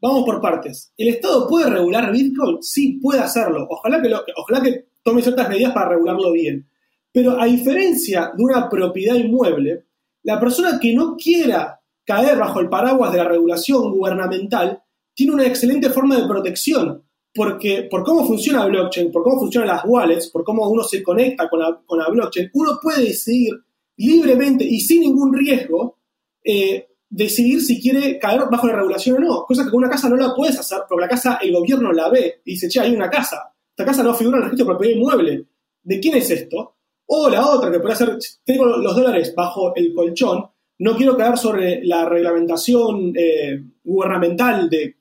[0.00, 0.92] vamos por partes.
[0.96, 2.62] ¿El Estado puede regular Bitcoin?
[2.62, 3.66] Sí, puede hacerlo.
[3.68, 6.66] Ojalá que, ojalá que tome ciertas medidas para regularlo bien.
[7.12, 9.84] Pero a diferencia de una propiedad inmueble,
[10.22, 14.82] la persona que no quiera caer bajo el paraguas de la regulación gubernamental
[15.14, 17.02] tiene una excelente forma de protección
[17.34, 21.48] porque por cómo funciona blockchain, por cómo funcionan las wallets, por cómo uno se conecta
[21.48, 23.54] con la, blockchain, uno puede decidir
[23.96, 25.98] libremente y sin ningún riesgo
[26.44, 30.08] eh, decidir si quiere caer bajo la regulación o no, cosa que con una casa
[30.08, 32.94] no la puedes hacer porque la casa el gobierno la ve y dice, che, hay
[32.94, 35.46] una casa, esta casa no figura en el registro de propiedad inmueble,
[35.82, 36.76] ¿de quién es esto?
[37.06, 40.44] O la otra, que puede ser, tengo los dólares bajo el colchón,
[40.78, 44.96] no quiero caer sobre la reglamentación eh, gubernamental de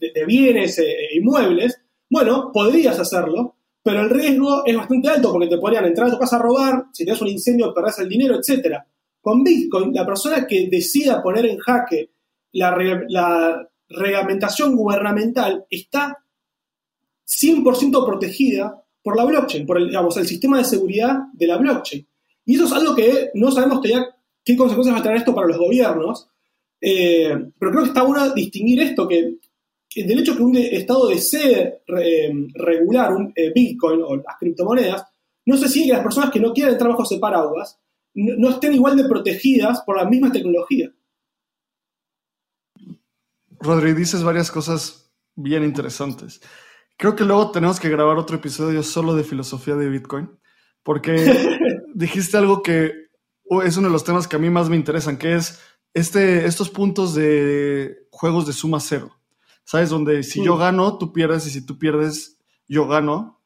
[0.00, 5.58] de, bienes e, inmuebles, bueno, podrías hacerlo, pero el riesgo es bastante alto porque te
[5.58, 8.76] podrían entrar a tu casa a robar, si tienes un incendio perdés el dinero, etc.
[9.20, 12.10] Con Bitcoin, la persona que decida poner en jaque
[12.52, 16.16] la, reglamentación gubernamental está
[17.26, 22.06] 100% protegida por la blockchain, por el, el sistema de seguridad de la blockchain.
[22.44, 24.06] Y eso es algo que no sabemos todavía
[24.44, 26.28] qué consecuencias va a tener esto para los gobiernos,
[26.80, 29.36] eh, pero creo que está bueno distinguir esto, que
[29.94, 31.82] del hecho que un Estado desee
[32.54, 35.04] regular un eh, Bitcoin o las criptomonedas,
[35.46, 37.80] no se sigue que las personas que no quieren entrar bajo ese paraguas
[38.14, 40.92] no, estén igual de protegidas por la misma tecnología.
[43.60, 46.40] Rodri, dices varias cosas bien interesantes.
[46.96, 50.30] Creo que luego tenemos que grabar otro episodio solo de filosofía de Bitcoin,
[50.82, 51.14] porque
[51.94, 52.92] dijiste algo que
[53.64, 55.60] es uno de los temas que a mí más me interesan, que es
[55.94, 59.19] este, estos puntos de juegos de suma cero.
[59.70, 59.90] ¿Sabes?
[59.90, 63.40] Donde si yo gano, tú pierdes y si tú pierdes, yo gano.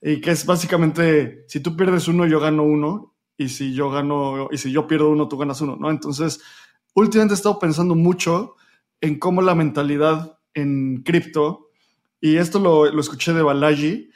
[0.00, 3.14] Y que es básicamente, si tú pierdes uno, yo gano uno.
[3.36, 5.90] Y si yo gano, y si yo pierdo uno, tú ganas uno, ¿no?
[5.90, 6.40] Entonces,
[6.94, 8.54] últimamente he estado pensando mucho
[9.02, 11.68] en cómo la mentalidad en cripto,
[12.22, 14.08] y esto lo, lo, escuché de Balaji,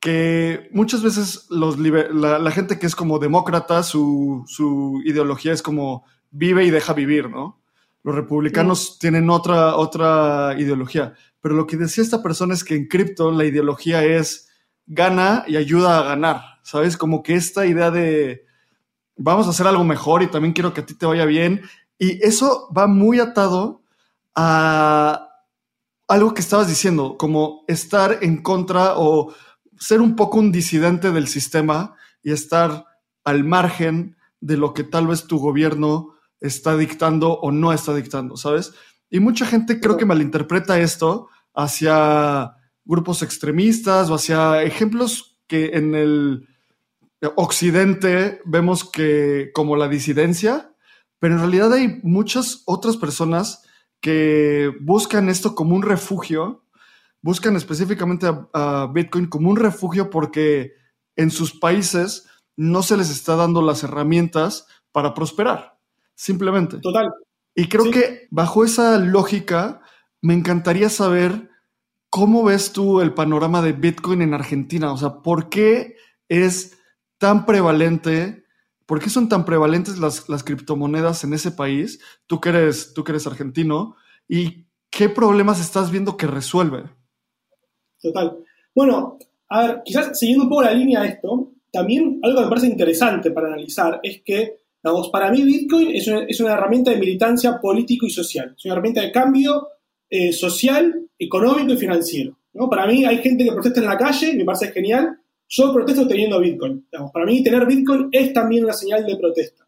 [0.00, 5.62] que muchas veces los la, la, gente que es como demócrata, su, su ideología es
[5.62, 7.62] como vive y deja vivir, ¿no?
[8.02, 11.14] Los republicanos tienen otra, otra ideología.
[11.40, 14.48] Pero lo que decía esta persona es que en cripto la ideología es
[14.86, 16.42] gana y ayuda a ganar.
[16.62, 16.96] ¿Sabes?
[16.96, 18.44] Como que esta idea de
[19.16, 21.62] vamos a hacer algo mejor y también quiero que a ti te vaya bien.
[21.98, 23.82] Y eso va muy atado
[24.34, 25.28] a
[26.06, 29.34] algo que estabas diciendo, como estar en contra o
[29.78, 32.86] ser un poco un disidente del sistema y estar
[33.24, 38.36] al margen de lo que tal vez tu gobierno está dictando o no está dictando,
[38.36, 38.72] ¿sabes?
[39.10, 45.94] Y mucha gente creo que malinterpreta esto hacia grupos extremistas o hacia ejemplos que en
[45.94, 46.48] el
[47.36, 50.72] occidente vemos que como la disidencia,
[51.18, 53.64] pero en realidad hay muchas otras personas
[54.00, 56.64] que buscan esto como un refugio,
[57.20, 60.74] buscan específicamente a, a Bitcoin como un refugio porque
[61.16, 65.77] en sus países no se les está dando las herramientas para prosperar
[66.18, 66.78] simplemente.
[66.78, 67.10] Total.
[67.54, 69.80] Y creo que bajo esa lógica,
[70.20, 71.48] me encantaría saber
[72.10, 74.92] cómo ves tú el panorama de Bitcoin en Argentina.
[74.92, 75.96] O sea, ¿por qué
[76.28, 76.76] es
[77.18, 78.44] tan prevalente?
[78.84, 82.00] ¿Por qué son tan prevalentes las, las criptomonedas en ese país?
[82.26, 83.96] Tú que, eres, tú que eres argentino.
[84.26, 86.84] ¿Y qué problemas estás viendo que resuelve?
[88.00, 88.38] Total.
[88.74, 92.48] Bueno, a ver, quizás siguiendo un poco la línea de esto, también algo que me
[92.48, 94.56] parece interesante para analizar es que,
[95.12, 98.54] para mí Bitcoin es una, es una herramienta de militancia político y social.
[98.56, 99.68] Es una herramienta de cambio
[100.10, 102.38] eh, social, económico y financiero.
[102.54, 102.68] ¿no?
[102.68, 105.18] Para mí hay gente que protesta en la calle, me parece genial.
[105.48, 106.86] Yo protesto teniendo Bitcoin.
[107.12, 109.66] Para mí tener Bitcoin es también una señal de protesta.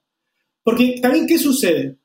[0.62, 1.96] Porque también, ¿qué sucede?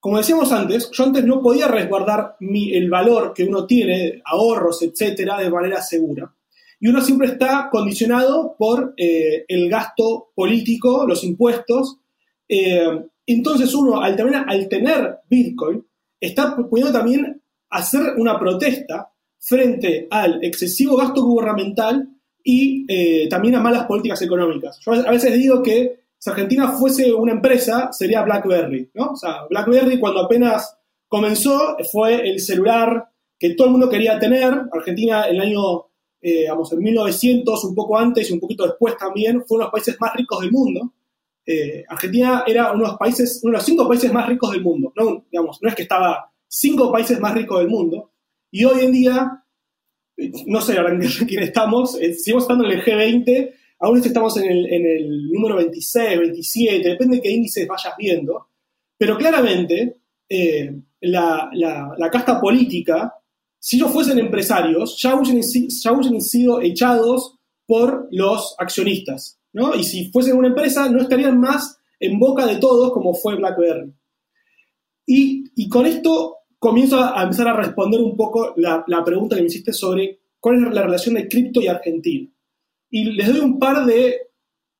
[0.00, 5.38] Como decíamos antes, yo antes no podía resguardar el valor que uno tiene, ahorros, etcétera,
[5.38, 6.34] de manera segura.
[6.80, 12.00] Y uno siempre está condicionado por eh, el gasto político, los impuestos.
[12.48, 15.84] Eh, entonces uno, al, al tener Bitcoin,
[16.20, 22.08] está pudiendo también hacer una protesta frente al excesivo gasto gubernamental
[22.42, 24.78] y eh, también a malas políticas económicas.
[24.80, 29.12] Yo a veces digo que si Argentina fuese una empresa, sería BlackBerry, ¿no?
[29.12, 30.78] O sea, BlackBerry cuando apenas
[31.08, 34.54] comenzó fue el celular que todo el mundo quería tener.
[34.72, 35.86] Argentina en el año,
[36.20, 39.66] eh, vamos, en 1900, un poco antes y un poquito después también, fue uno de
[39.66, 40.92] los países más ricos del mundo.
[41.46, 44.62] Eh, Argentina era uno de los países, uno de los cinco países más ricos del
[44.62, 44.92] mundo.
[44.96, 48.12] No, digamos, no es que estaba cinco países más ricos del mundo.
[48.50, 49.44] Y hoy en día,
[50.16, 53.54] eh, no sé ahora en quién estamos, seguimos estando en el G20
[53.84, 58.48] Aún estamos en el, número 26, 27, depende de qué índices vayas viendo,
[58.96, 61.50] pero claramente eh, la,
[62.10, 63.12] casta política,
[63.58, 65.42] si no fuesen empresarios, ya hubiesen,
[66.22, 69.74] sido echados por los accionistas, ¿no?
[69.74, 73.92] Y si fuesen una empresa, no estarían más en boca de todos como fue BlackBerry.
[75.06, 79.48] Y, con esto comienzo a, empezar a responder un poco la, la pregunta que me
[79.48, 82.28] hiciste sobre cuál es la relación de cripto y Argentina
[82.94, 84.28] y les doy un par de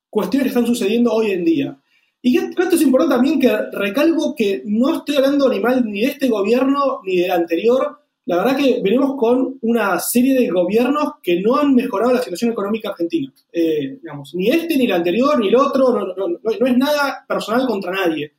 [0.09, 1.81] cuestiones que están sucediendo hoy en día.
[2.23, 6.07] Y esto es importante también que recalco que no estoy hablando ni mal ni de
[6.07, 8.04] este gobierno ni del anterior.
[8.27, 12.53] La verdad que venimos con una serie de gobiernos que no han mejorado la situación
[12.53, 13.31] económica argentina.
[13.53, 17.93] Eh, digamos, ni este, ni el anterior, ni el otro, no, es nada personal contra
[17.93, 18.33] nadie.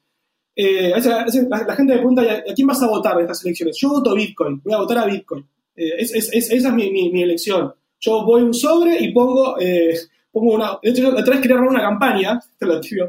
[0.56, 3.78] Eh, la, gente me pregunta, ¿a quién vas a votar en estas elecciones?
[3.80, 5.46] Yo voto Bitcoin, voy a votar a Bitcoin.
[5.76, 7.72] Eh, esa es mi elección.
[8.00, 9.56] Yo voy un sobre y pongo,
[10.32, 10.80] pongo una.
[10.82, 13.08] De hecho, otra vez quería armar una campaña, te lo digo.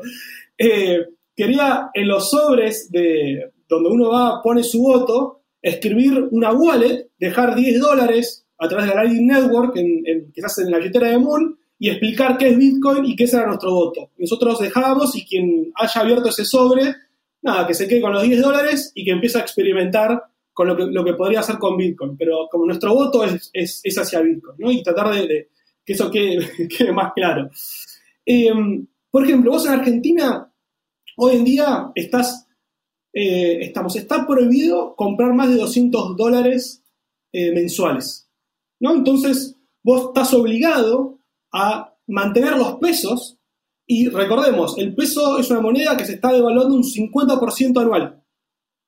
[1.35, 7.55] Quería en los sobres de donde uno va, pone su voto, escribir una wallet, dejar
[7.55, 11.59] 10 dólares a través de la Lightning Network, en, quizás en la billetera de Moon,
[11.79, 14.11] y explicar qué es Bitcoin y qué será nuestro voto.
[14.17, 16.95] Nosotros dejábamos y quien haya abierto ese sobre,
[17.43, 20.77] nada, que se quede con los 10 dólares y que empiece a experimentar con lo
[20.77, 24.57] que, lo que podría hacer con Bitcoin, pero como nuestro voto es, es, hacia Bitcoin,
[24.59, 24.73] ¿no?
[24.73, 25.51] Y tratar de,
[25.85, 26.49] que eso quede,
[26.95, 27.51] más claro.
[28.25, 30.51] Em, por ejemplo, vos en Argentina,
[31.17, 32.46] hoy en día estás,
[33.17, 36.85] eh, estamos, está prohibido comprar más de 200 dólares
[37.33, 38.29] eh, mensuales,
[38.79, 38.95] ¿no?
[38.95, 41.21] Entonces, vos estás obligado
[41.53, 43.39] a mantener los pesos
[43.87, 48.23] y recordemos, el peso es una moneda que se está devaluando un 50% anual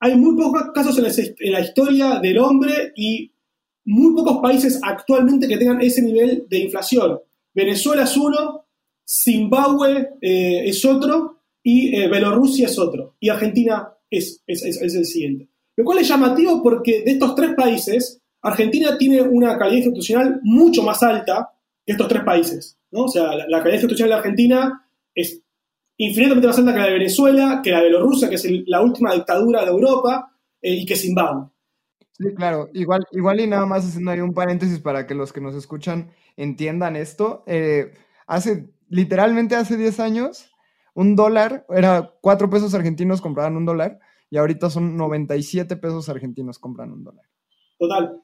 [0.00, 3.32] hay muy pocos casos en la, historia del hombre y
[3.84, 7.18] muy pocos países actualmente que tengan ese nivel de inflación.
[7.52, 8.66] Venezuela es uno,
[9.06, 13.16] Zimbabue eh, es otro y eh, Bielorrusia es otro.
[13.18, 15.48] Y Argentina es, es, el siguiente.
[15.76, 20.82] Lo cual es llamativo porque de estos tres países, Argentina tiene una calidad institucional mucho
[20.82, 21.50] más alta
[21.84, 22.78] que estos tres países.
[22.90, 23.04] ¿no?
[23.04, 25.42] O sea, la, la calidad institucional de Argentina es
[25.98, 29.14] infinitamente más alta que la de Venezuela, que la de Bielorrusia, que es la última
[29.14, 31.48] dictadura de Europa, eh, y que Zimbabue.
[32.12, 32.68] Sí, claro.
[32.72, 36.10] Igual, igual y nada más haciendo ahí un paréntesis para que los que nos escuchan
[36.36, 37.44] entiendan esto.
[37.46, 37.92] Eh,
[38.26, 40.50] hace, literalmente hace 10 años,
[40.98, 46.58] un dólar, era 4 pesos argentinos compraban un dólar, y ahorita son 97 pesos argentinos
[46.58, 47.24] compran un dólar.
[47.78, 48.20] Total.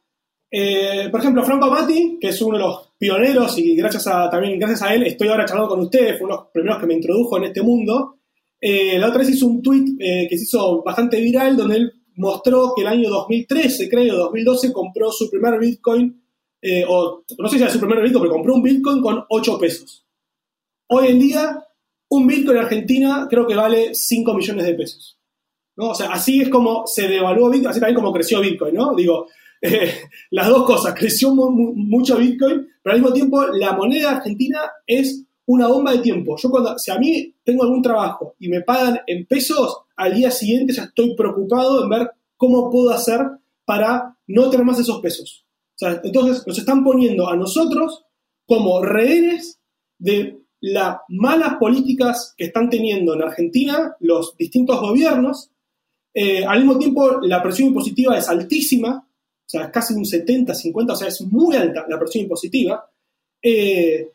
[0.51, 4.59] Eh, por ejemplo, Franco Amati, que es uno de los pioneros y gracias a, también
[4.59, 6.95] gracias a él estoy ahora charlando con ustedes, fue uno de los primeros que me
[6.95, 8.19] introdujo en este mundo.
[8.61, 11.93] Eh, la otra vez hizo un tweet eh, que se hizo bastante viral donde él
[12.17, 16.23] mostró que el año 2013, creo, 2012, compró su primer Bitcoin,
[16.89, 20.05] o no sé si era su primer Bitcoin, pero compró un Bitcoin con 8 pesos.
[20.89, 21.64] Hoy en día,
[22.17, 25.19] un Bitcoin en Argentina creo que vale 5 millones de pesos.
[25.77, 25.91] ¿no?
[25.91, 28.95] O sea, así es como se devaluó Bitcoin, así también como creció Bitcoin, ¿no?
[28.95, 29.27] Digo,
[30.31, 35.69] las dos cosas, creció mucho Bitcoin, pero al mismo tiempo la moneda argentina es una
[35.69, 36.37] bomba de tiempo.
[36.37, 40.31] Yo cuando, si a mí tengo algún trabajo y me pagan en pesos, al día
[40.31, 43.21] siguiente ya estoy preocupado en ver cómo puedo hacer
[43.65, 45.47] para no tener más esos pesos.
[45.81, 48.05] entonces nos están poniendo a nosotros
[48.47, 49.61] como rehenes
[49.99, 55.51] de las malas políticas que están teniendo en Argentina los distintos gobiernos.
[56.15, 60.55] Eh, al mismo tiempo, la presión impositiva es altísima, o sea, es casi un 70,
[60.55, 62.83] 50, o sea, es muy alta la presión impositiva.
[63.43, 64.11] Eh,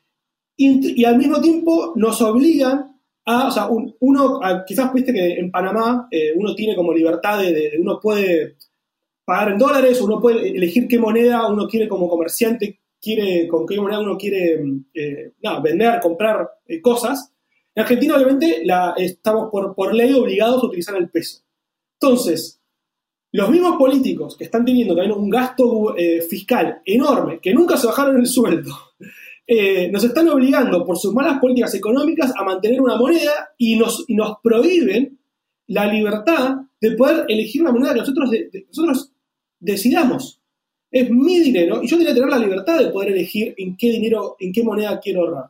[0.58, 3.68] y, al mismo tiempo nos obligan a, o sea,
[4.00, 8.56] uno, quizás viste que en Panamá eh, uno tiene como libertad de, uno puede
[9.24, 13.80] pagar en dólares, uno puede elegir qué moneda uno quiere como comerciante, quiere, con qué
[13.80, 14.62] moneda uno quiere
[14.94, 15.34] eh,
[15.64, 17.32] vender, comprar eh, cosas.
[17.76, 21.42] En Argentina, obviamente, la, estamos por, por ley obligados a utilizar el peso.
[22.02, 22.62] Entonces,
[23.32, 25.96] los mismos políticos que están teniendo también un gasto
[26.28, 28.72] fiscal enorme, que nunca se bajaron el sueldo,
[29.52, 34.06] eh, nos están obligando por sus malas políticas económicas a mantener una moneda y nos,
[34.08, 35.18] nos prohíben
[35.66, 38.30] la libertad de poder elegir una moneda que nosotros,
[38.68, 39.12] nosotros
[39.60, 40.39] decidamos.
[40.92, 44.36] Es mi dinero y yo debería tener la libertad de poder elegir en qué dinero,
[44.40, 45.46] en qué moneda quiero ahorrar.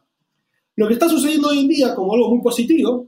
[0.76, 3.08] Lo que está sucediendo hoy en día como algo muy positivo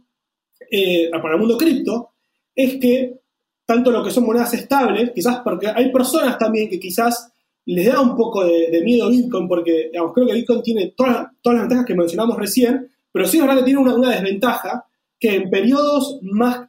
[0.70, 2.12] eh, para el mundo cripto
[2.56, 3.22] es que
[3.66, 7.32] tanto lo que son monedas estables, quizás porque hay personas también que quizás
[7.66, 11.64] les da un poco de, miedo Bitcoin porque creo que Bitcoin tiene todas, todas las
[11.64, 14.86] ventajas que mencionamos recién, pero sí es verdad que tiene una, desventaja
[15.20, 16.68] que en periodos más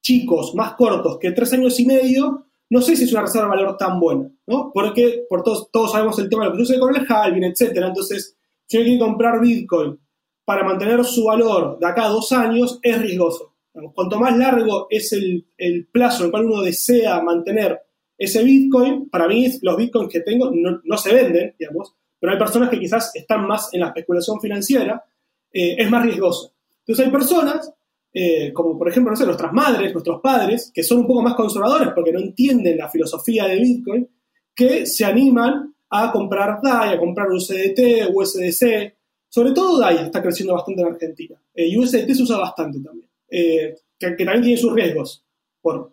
[0.00, 3.62] chicos, más cortos que tres años y medio, no sé si es una reserva de
[3.62, 4.70] valor tan buena, ¿no?
[4.72, 7.76] Porque por todos, todos sabemos el tema de lo que sucede con el halving, etc.
[7.76, 9.98] Entonces, si uno quiere comprar Bitcoin
[10.44, 13.54] para mantener su valor de acá a dos años, es riesgoso.
[13.94, 17.80] Cuanto más largo es el, el plazo en el cual uno desea mantener
[18.20, 22.68] ese Bitcoin, para mí los Bitcoins que tengo no, se venden, digamos, pero hay personas
[22.68, 25.02] que quizás están más en la especulación financiera,
[25.50, 26.52] eh, es más riesgoso.
[26.80, 27.72] Entonces hay personas,
[28.12, 31.34] eh, como por ejemplo, no sé, nuestras madres, nuestros padres, que son un poco más
[31.34, 34.08] conservadores porque no entienden la filosofía de Bitcoin,
[34.54, 38.94] que se animan a comprar DAI, a comprar USDT, USDC,
[39.28, 41.42] sobre todo DAI está creciendo bastante en Argentina.
[41.54, 45.24] Eh, y USDT se usa bastante también, que, que, también tiene sus riesgos
[45.60, 45.92] por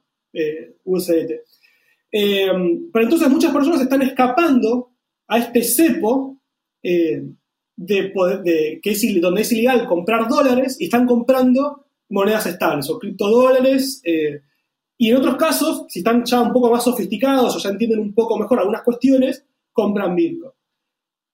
[0.84, 1.32] USDT.
[2.12, 2.48] Eh,
[2.92, 4.92] pero entonces muchas personas están escapando
[5.28, 6.38] a este cepo
[6.82, 7.22] eh,
[7.76, 14.02] de, es, donde es ilegal comprar dólares y están comprando monedas estables o criptodólares.
[14.04, 14.42] Eh,
[14.98, 18.14] y en otros casos, si están ya un poco más sofisticados o ya entienden un
[18.14, 20.52] poco mejor algunas cuestiones, compran Bitcoin.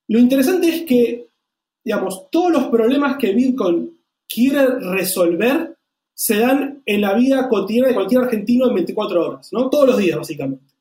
[0.09, 1.27] Lo interesante es que,
[1.83, 5.77] digamos, todos los problemas que Bitcoin quiere resolver
[6.13, 9.69] se dan en la vida cotidiana de cualquier argentino en 24 horas, ¿no?
[9.69, 10.73] Todos los días, básicamente.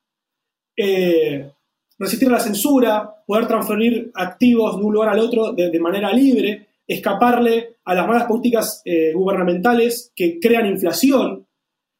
[0.76, 1.50] Eh,
[1.98, 6.68] resistir a la censura, poder transferir activos de un lugar al otro de, manera libre,
[6.87, 11.47] escaparle a las malas políticas eh, gubernamentales que crean inflación.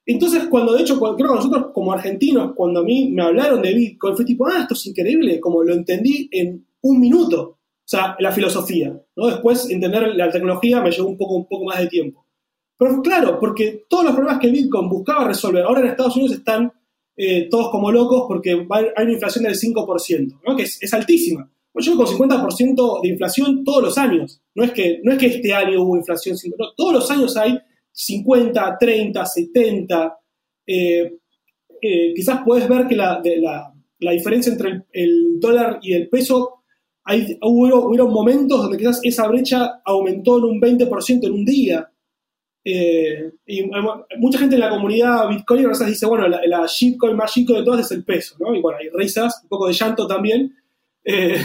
[0.05, 3.73] Entonces, cuando de hecho, creo que nosotros como argentinos, cuando a mí me hablaron de
[3.73, 7.59] Bitcoin, fue tipo, ah, esto es increíble, como lo entendí en un minuto.
[7.85, 9.27] O sea, la filosofía, ¿no?
[9.27, 12.27] Después entender la tecnología me llevó un poco, un poco más de tiempo.
[12.79, 16.73] Pero claro, porque todos los problemas que Bitcoin buscaba resolver ahora en Estados Unidos están
[17.17, 20.57] eh, todos como locos porque hay una inflación del 5%, ¿no?
[20.57, 21.51] que es, altísima.
[21.73, 24.43] Pues yo con 50% de inflación todos los años.
[24.55, 26.37] No es que, no es que este año hubo inflación,
[26.77, 27.59] todos los años hay
[27.93, 30.19] 50, 30, 70.
[32.15, 33.23] quizás puedes ver que la,
[33.99, 36.63] la, diferencia entre el, dólar y el peso,
[37.05, 41.89] hay, hubo, hubo momentos donde quizás esa brecha aumentó en un 20% en un día.
[42.65, 43.69] Eh, y
[44.19, 47.87] mucha gente en la comunidad Bitcoin dice, bueno, la, la shitcoin más chico de todas
[47.87, 48.55] es el peso, ¿no?
[48.55, 50.55] Y bueno, hay risas, un poco de llanto también.
[51.05, 51.45] Eh,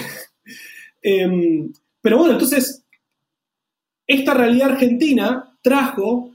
[1.01, 2.85] em, pero bueno, entonces,
[4.05, 6.31] esta realidad argentina trajo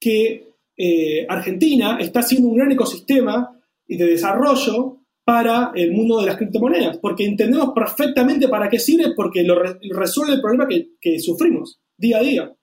[0.00, 6.36] que eh, Argentina está haciendo un gran ecosistema de desarrollo para el mundo de las
[6.36, 9.60] criptomonedas, porque entendemos perfectamente para qué sirve, porque lo
[9.94, 10.68] resuelve el problema
[11.00, 12.56] que sufrimos día a día.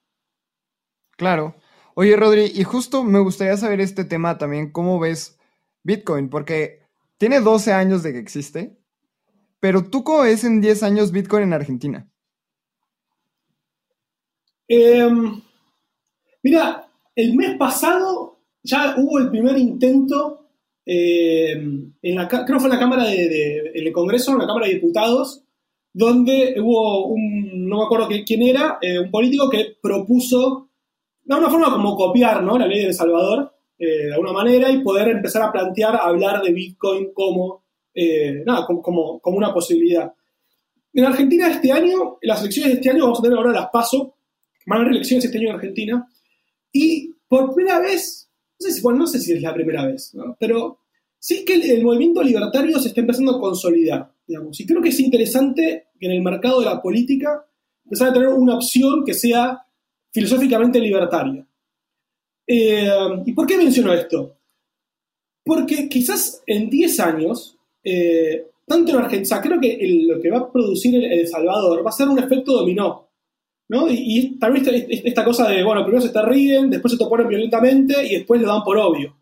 [1.16, 1.54] Claro.
[1.94, 5.38] Oye, Rodri, y justo me gustaría saber este tema también, ¿cómo ves
[5.84, 6.28] Bitcoin?
[6.28, 6.80] Porque
[7.18, 8.76] tiene 12 años de que existe,
[9.64, 12.06] pero ¿tú cómo ves en 10 años Bitcoin en Argentina?
[14.68, 15.40] Em,
[16.42, 16.86] mira,
[17.16, 20.50] el mes pasado ya hubo el primer intento,
[20.84, 24.46] em, en la, creo que fue en la Cámara de, en el Congreso, en la
[24.46, 25.42] Cámara de Diputados,
[25.94, 30.68] donde hubo un, no me acuerdo quién era, eh, un político que propuso
[31.22, 32.58] de alguna forma como copiar ¿no?
[32.58, 36.04] la ley de El Salvador, eh, de alguna manera, y poder empezar a plantear, a
[36.04, 37.63] hablar de Bitcoin como,
[37.94, 40.12] eh, nada, como, como, una posibilidad.
[40.92, 43.70] En Argentina este año, en las elecciones de este año, vamos a tener ahora las
[43.72, 44.16] PASO,
[44.66, 46.08] van a haber elecciones este año en Argentina,
[46.72, 50.12] y por primera vez, no sé si, bueno, no sé si es la primera vez,
[50.38, 50.80] pero
[51.18, 55.00] sí que el, movimiento libertario se está empezando a consolidar, digamos, y creo que es
[55.00, 57.46] interesante que en el mercado de la política
[57.84, 59.64] empezar a tener una opción que sea
[60.12, 61.46] filosóficamente libertaria.
[62.46, 62.88] Eh,
[63.26, 64.38] ¿Y por qué menciono esto?
[65.44, 67.53] Porque quizás en 10 años,
[67.84, 71.92] eh, tanto en Argentina, creo que lo que va a producir el, Salvador va a
[71.92, 73.10] ser un efecto dominó.
[73.68, 73.86] ¿no?
[73.90, 78.06] Y, también esta, cosa de, bueno, primero se te ríen, después se te ponen violentamente
[78.06, 79.16] y después le dan por obvio.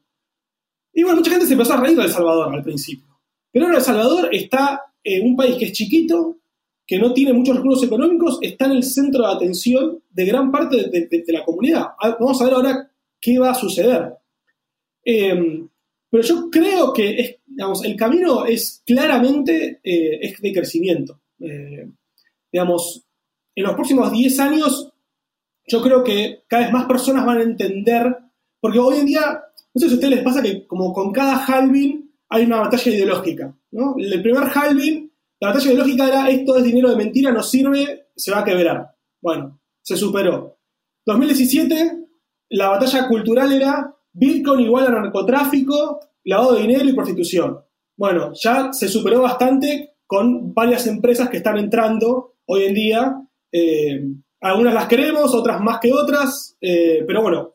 [0.92, 3.18] Y bueno, mucha gente se empezó a reír de El Salvador al principio.
[3.50, 6.38] Pero ahora El Salvador está en un país que es chiquito,
[6.86, 10.76] que no tiene muchos recursos económicos, está en el centro de atención de gran parte
[10.76, 11.86] de, la comunidad.
[12.00, 12.90] Ah, vamos a ver ahora
[13.20, 14.14] qué va a suceder.
[15.04, 15.68] Em,
[16.10, 21.20] pero yo creo que digamos, el camino es claramente eh, es de crecimiento.
[21.38, 21.88] Eh,
[22.50, 23.04] digamos,
[23.54, 24.92] en los próximos 10 años,
[25.68, 28.16] yo creo que cada vez más personas van a entender,
[28.60, 29.42] porque hoy en día,
[29.74, 32.90] no sé si a ustedes les pasa que como con cada halving hay una batalla
[32.90, 33.54] ideológica.
[33.70, 33.94] ¿no?
[33.96, 38.32] El primer halving la batalla ideológica era esto es dinero de mentira, no sirve, se
[38.32, 38.92] va a quebrar.
[39.20, 40.58] Bueno, se superó.
[41.06, 41.98] 2017,
[42.50, 47.58] la batalla cultural era Bitcoin igual a narcotráfico, lavado de dinero y prostitución.
[47.96, 53.16] Bueno, ya se superó bastante con varias empresas que están entrando hoy en día.
[53.50, 54.04] Eh,
[54.40, 57.54] algunas las queremos, otras más que otras, eh, pero bueno,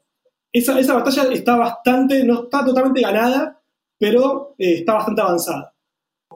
[0.51, 3.61] esa, esa, batalla está bastante, no está totalmente ganada,
[3.99, 5.73] pero eh, está bastante avanzada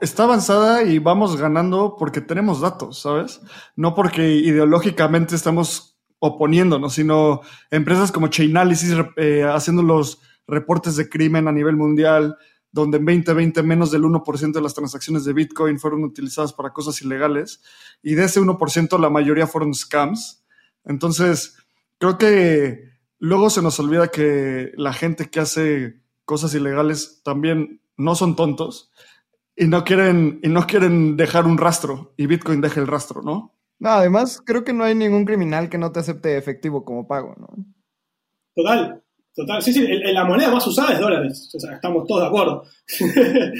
[0.01, 3.39] está avanzada y vamos ganando porque tenemos datos, ¿sabes?
[3.75, 10.19] No porque ideológicamente estamos oponiéndonos, sino empresas como Chainalysis eh, haciendo los
[10.51, 12.37] reportes de crimen a nivel mundial,
[12.71, 17.01] donde en 2020 menos del 1% de las transacciones de Bitcoin fueron utilizadas para cosas
[17.01, 17.61] ilegales
[18.01, 20.45] y de ese 1% la mayoría fueron scams.
[20.85, 21.57] Entonces,
[21.97, 28.15] creo que luego se nos olvida que la gente que hace cosas ilegales también no
[28.15, 28.91] son tontos
[29.55, 33.53] y no quieren, y no quieren dejar un rastro, y Bitcoin deja el rastro, ¿no?
[33.79, 37.35] No, además creo que no hay ningún criminal que no te acepte efectivo como pago,
[37.37, 37.49] ¿no?
[38.55, 39.03] Total,
[39.35, 39.61] total.
[39.61, 42.63] Sí, sí, la moneda más usada es dólares, o sea, estamos todos de acuerdo.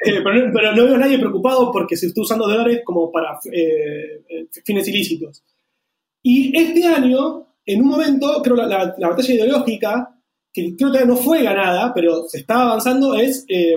[0.00, 4.22] Eh, pero, no veo a nadie preocupado porque se está usando dólares como para eh,
[4.28, 5.42] eh, fines ilícitos.
[6.22, 10.16] Y este año, en un momento, creo que la, la, batalla ideológica,
[10.52, 13.74] que creo que no fue ganada, pero se está avanzando, es eh,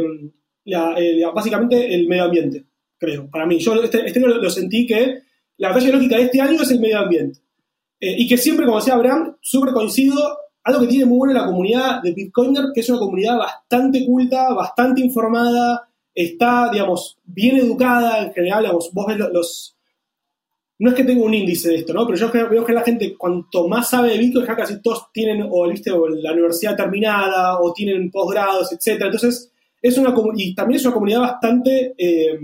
[1.34, 2.66] básicamente el medio ambiente,
[2.98, 3.60] creo, para mí.
[3.60, 5.22] Yo este, este lo, sentí que
[5.58, 7.40] la batalla lógica de este año es el medio ambiente.
[8.00, 11.46] Eh, y que siempre, como decía Abraham, súper coincido, algo que tiene muy bueno la
[11.46, 18.24] comunidad de Bitcoiner, que es una comunidad bastante culta, bastante informada, está, digamos, bien educada
[18.24, 19.78] en general, digamos, vos ves los,
[20.80, 22.06] no es que tenga un índice de esto, ¿no?
[22.08, 25.48] Pero yo veo que la gente, cuanto más sabe de Bitcoin, ya casi todos tienen
[25.50, 25.92] o, ¿viste?
[25.92, 29.00] o la universidad terminada, o tienen posgrados, etc.
[29.04, 32.40] Entonces, es una, y también es una comunidad bastante eh,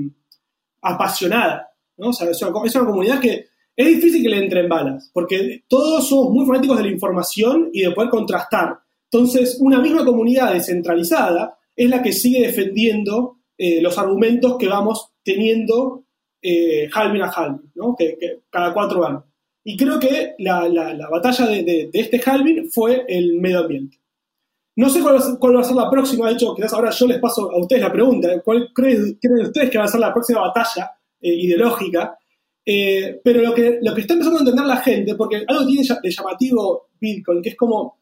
[0.82, 2.12] apasionada, ¿no?
[2.12, 3.48] Es, una, comunidad que
[3.78, 7.84] es difícil que le entren balas, porque todos somos muy fanáticos de la información y
[7.84, 8.80] de poder contrastar.
[9.12, 15.12] Entonces, una misma comunidad descentralizada es la que sigue defendiendo eh, los argumentos que vamos
[15.24, 16.06] teniendo
[16.42, 17.96] eh, halving a halving, ¿no?
[18.50, 19.24] cada cuatro años.
[19.64, 24.00] Y creo que la, batalla de, de, este halving fue el medio ambiente.
[24.76, 25.16] No sé cuál
[25.56, 27.92] va, a ser, la próxima, de hecho, quizás ahora yo les paso a ustedes la
[27.92, 32.17] pregunta, ¿cuál creen, ustedes que va a ser la próxima batalla eh, ideológica?
[32.70, 35.88] Eh, pero lo que, lo que está empezando a entender la gente, porque algo tiene
[36.04, 37.98] de llamativo Bitcoin, que es como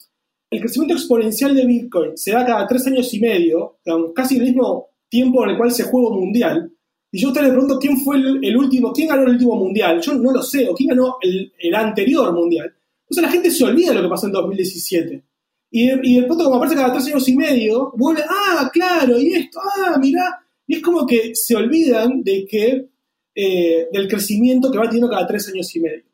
[0.50, 3.78] el crecimiento exponencial de Bitcoin se da cada tres años y medio,
[4.16, 6.72] casi el mismo tiempo en el cual se juega un mundial,
[7.12, 10.02] y yo a ustedes les pregunto quién fue el, último, quién ganó el último mundial,
[10.02, 12.74] yo no lo sé, o quién ganó el, el anterior mundial.
[13.04, 15.24] Entonces la gente se olvida de lo que pasó en 2017.
[15.72, 19.34] Y de, y pronto, como aparece cada tres años y medio, vuelve, ah, claro, y
[19.34, 20.42] esto, ah, mira.
[20.68, 22.90] Y es como que se olvidan de que,
[23.36, 26.06] eh, del crecimiento que va teniendo cada tres años y medio.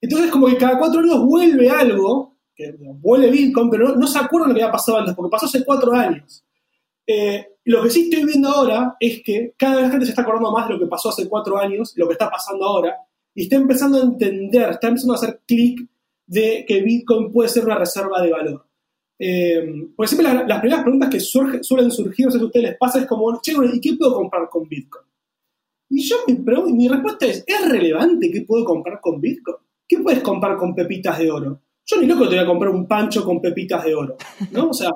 [0.00, 4.50] Entonces, como que cada cuatro años vuelve algo, que vuelve Bitcoin, pero no, se acuerdan
[4.50, 6.44] lo que había pasado antes, porque pasó hace cuatro años.
[7.06, 10.22] Eh, lo que sí estoy viendo ahora es que cada vez la gente se está
[10.22, 12.96] acordando más de lo que pasó hace cuatro años, lo que está pasando ahora,
[13.34, 15.88] y está empezando a entender, está empezando a hacer clic
[16.26, 18.66] de que Bitcoin puede ser una reserva de valor.
[19.18, 22.78] Eh, porque siempre las, primeras preguntas que suelen surgir, no sé si a ustedes les
[22.78, 25.06] pasa, es como, che, ¿y qué puedo comprar con Bitcoin?
[25.88, 29.56] Y yo mi, mi respuesta es, ¿es relevante qué puedo comprar con Bitcoin?
[29.86, 31.60] ¿Qué puedes comprar con pepitas de oro?
[31.84, 34.16] Yo ni loco te voy a comprar un pancho con pepitas de oro,
[34.50, 34.70] ¿no?
[34.70, 34.90] O sea,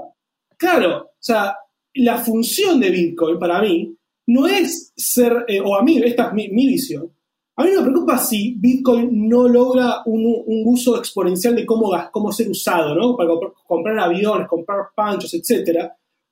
[0.57, 1.57] claro, o sea,
[1.95, 6.33] la función de Bitcoin para mí no es ser, eh, o a mí, esta es
[6.33, 7.13] mi, mi visión,
[7.61, 12.49] a mí me preocupa si Bitcoin no logra un, uso exponencial de cómo, cómo ser
[12.49, 13.15] usado, ¿no?
[13.15, 13.31] Para
[13.67, 15.91] comprar aviones, comprar panchos, etc.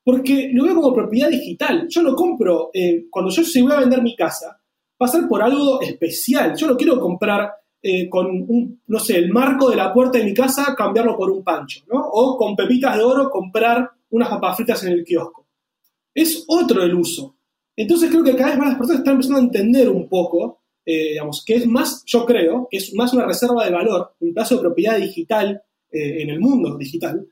[0.08, 1.86] Porque lo veo como propiedad digital.
[1.86, 4.58] Yo lo compro, eh, cuando yo se voy a vender mi casa,
[5.06, 6.56] ser por algo especial.
[6.56, 7.52] Yo no quiero comprar
[7.82, 11.30] eh, con, un, no sé, el marco de la puerta de mi casa, cambiarlo por
[11.30, 12.00] un pancho, ¿no?
[12.00, 15.46] O con pepitas de oro, comprar unas papas fritas en el kiosco.
[16.14, 17.36] Es otro el uso.
[17.76, 21.10] Entonces creo que cada vez más las personas están empezando a entender un poco, eh,
[21.10, 24.54] digamos, que es más, yo creo, que es más una reserva de valor, un plazo
[24.54, 27.26] de propiedad digital en el mundo digital,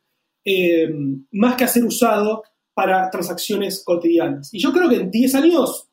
[1.33, 2.43] más que a ser usado
[2.77, 4.53] para transacciones cotidianas.
[4.53, 5.89] Y yo creo que en 10 años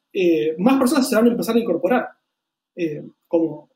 [0.58, 2.10] más personas se van a empezar a incorporar.
[3.28, 3.70] como,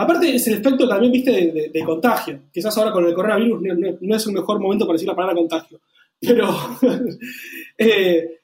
[0.00, 2.42] Aparte, es el efecto también, viste, de, contagio.
[2.52, 3.60] Quizás ahora con el coronavirus
[4.00, 5.80] no, es el mejor momento para decir la palabra contagio.
[6.20, 6.48] Pero,
[7.78, 8.38] eh,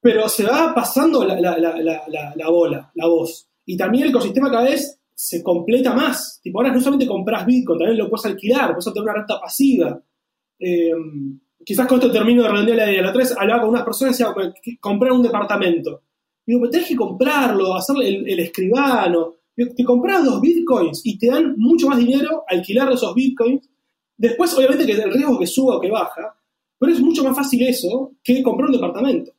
[0.00, 3.48] pero se va pasando la, bola, la voz.
[3.64, 6.40] Y también el ecosistema cada vez se completa más.
[6.42, 10.02] Tipo, ahora no solamente compras Bitcoin, también lo puedes alquilar, puedes tener una renta pasiva.
[11.64, 13.02] Quizás con esto termino de redondear la idea.
[13.02, 16.02] La otra vez hablaba con unas personas y decía, comprar un departamento.
[16.46, 21.54] Digo, pero tenés que comprarlo, hacerle el escribano te compras dos bitcoins y te dan
[21.56, 23.68] mucho más dinero alquilar esos bitcoins.
[24.16, 26.36] Después, obviamente, que el riesgo que suba o que baja,
[26.78, 29.32] pero es mucho más fácil eso que comprar un departamento.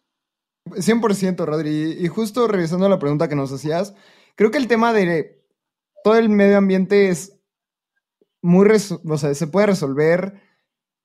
[0.65, 1.97] 100%, Rodri.
[1.99, 3.95] Y justo revisando la pregunta que nos hacías,
[4.35, 5.41] creo que el tema de
[6.03, 7.37] todo el medio ambiente es
[8.41, 10.41] muy, o sea, se puede resolver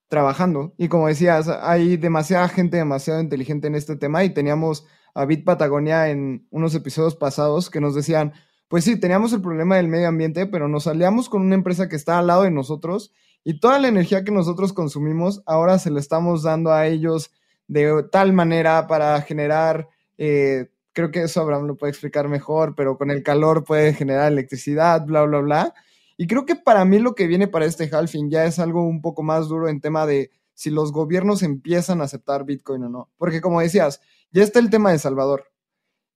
[0.09, 0.75] trabajando.
[0.79, 5.45] Y como decías, hay demasiada gente demasiado inteligente en este tema y teníamos a Bit
[5.45, 8.33] Patagonia en unos episodios pasados que nos decían,
[8.69, 11.97] pues sí, teníamos el problema del medio ambiente, pero nos aliamos con una empresa que
[11.97, 13.13] está al lado de nosotros
[13.45, 17.31] y toda la energía que nosotros consumimos ahora se la estamos dando a ellos
[17.69, 19.89] de tal manera para generar,
[20.19, 24.33] eh, creo que eso Abraham lo puede explicar mejor, pero con el calor puede generar
[24.33, 25.75] electricidad, bla, bla, bla.
[26.17, 29.01] Y creo que para mí lo que viene para este halving ya es algo un
[29.01, 33.11] poco más duro en tema de si los gobiernos empiezan a aceptar Bitcoin o no.
[33.17, 34.01] Porque como decías,
[34.31, 35.51] ya está el tema de Salvador.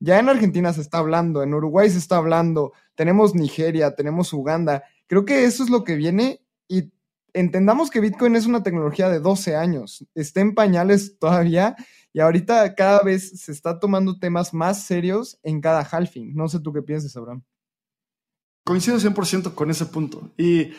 [0.00, 4.84] Ya en Argentina se está hablando, en Uruguay se está hablando, tenemos Nigeria, tenemos Uganda.
[5.08, 6.92] Creo que eso es lo que viene y
[7.32, 11.74] entendamos que Bitcoin es una tecnología de 12 años, está en pañales todavía
[12.12, 16.34] y ahorita cada vez se está tomando temas más serios en cada halving.
[16.34, 17.42] No sé tú qué piensas, Abraham.
[18.68, 20.72] Coincido 100% con ese punto y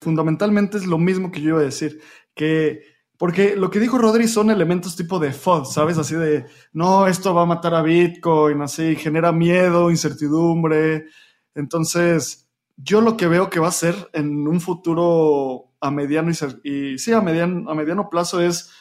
[0.00, 2.00] fundamentalmente es lo mismo que yo iba a decir,
[2.34, 2.82] que
[3.16, 5.96] porque lo que dijo Rodri son elementos tipo de FOD, ¿sabes?
[5.96, 11.06] Así de, no, esto va a matar a Bitcoin, así, genera miedo, incertidumbre.
[11.54, 16.32] Entonces, yo lo que veo que va a ser en un futuro a mediano
[16.64, 18.72] y, sí, a mediano, a mediano plazo es,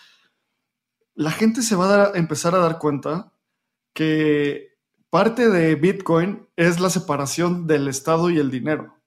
[1.14, 3.32] la gente se va a, empezar a dar cuenta
[3.94, 4.75] que
[5.16, 9.02] parte de Bitcoin es la separación del Estado y el dinero.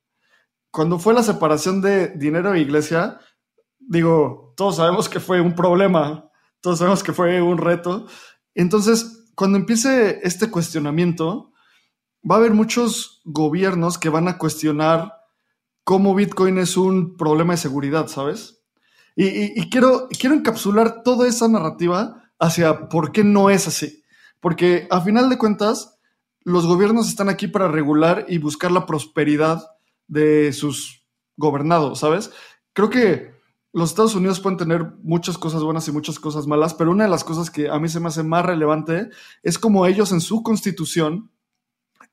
[0.70, 3.18] Cuando fue la separación de dinero e iglesia,
[3.78, 6.30] digo, todos sabemos que fue un problema,
[6.62, 8.06] todos sabemos que fue un reto.
[8.54, 11.52] Entonces, cuando empiece este cuestionamiento,
[12.24, 15.12] va a haber muchos gobiernos que van a cuestionar
[15.84, 18.64] cómo Bitcoin es un problema de seguridad, ¿sabes?
[19.14, 24.02] Y, quiero, quiero encapsular toda esa narrativa hacia por qué no es así.
[24.40, 25.97] Porque a final de cuentas,
[26.48, 29.62] los gobiernos están aquí para regular y buscar la prosperidad
[30.06, 31.04] de sus
[31.36, 32.30] gobernados, ¿sabes?
[32.72, 33.34] Creo que
[33.74, 37.10] los Estados Unidos pueden tener muchas cosas buenas y muchas cosas malas, pero una de
[37.10, 39.10] las cosas que a mí se me hace más relevante
[39.42, 41.30] es como ellos en su constitución,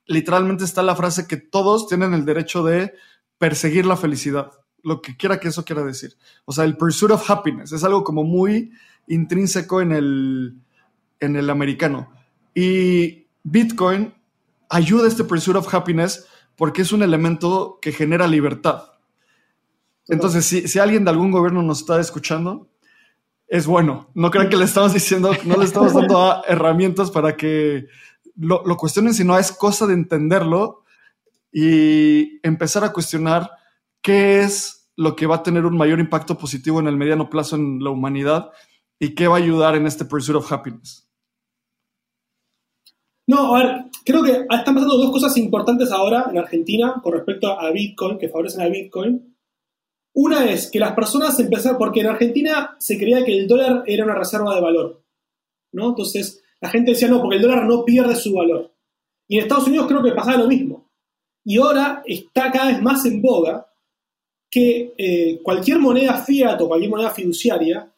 [0.04, 2.92] literalmente está la frase que todos tienen el derecho de
[3.38, 4.50] perseguir la felicidad,
[4.82, 6.14] lo que quiera que eso quiera decir.
[6.44, 8.70] O sea, el pursuit of happiness es algo como muy
[9.06, 10.60] intrínseco en el,
[11.20, 12.12] en el americano.
[12.54, 14.12] Y Bitcoin
[14.68, 18.84] ayuda este pursuit of happiness porque es un elemento que genera libertad.
[20.08, 22.68] Entonces, si, alguien de algún gobierno nos está escuchando,
[23.48, 24.10] es bueno.
[24.14, 27.86] No crean que le estamos diciendo, no le estamos dando herramientas para que
[28.36, 30.84] lo, lo, cuestionen, sino es cosa de entenderlo
[31.52, 33.50] y empezar a cuestionar
[34.00, 37.56] qué es lo que va a tener un mayor impacto positivo en el mediano plazo
[37.56, 38.50] en la humanidad
[38.98, 41.05] y qué va a ayudar en este pursuit of happiness.
[43.28, 47.48] No, a ver, creo que están pasando dos cosas importantes ahora en Argentina con respecto
[47.48, 49.36] a Bitcoin, que favorecen a Bitcoin.
[50.14, 54.04] Una es que las personas empezaron, porque en Argentina se creía que el dólar era
[54.04, 55.04] una reserva de valor,
[55.72, 55.88] ¿no?
[55.88, 58.72] Entonces la gente decía, no, porque el dólar no pierde su valor.
[59.28, 60.88] Y en Estados Unidos creo que pasaba lo mismo.
[61.44, 63.66] Y ahora está cada vez más en boga
[64.50, 67.92] que eh, cualquier moneda fiat o cualquier moneda fiduciaria,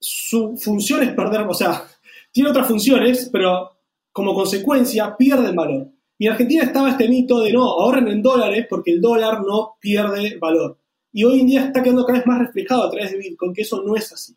[0.00, 1.84] su función es perder, o sea,
[2.32, 3.77] tiene otras funciones, pero
[4.18, 5.92] como consecuencia pierden valor.
[6.18, 9.76] Y en Argentina estaba este mito de no, ahorren en dólares porque el dólar no
[9.80, 10.76] pierde valor.
[11.12, 13.62] Y hoy en día está quedando cada vez más reflejado a través de Bitcoin, que
[13.62, 14.36] eso no es así.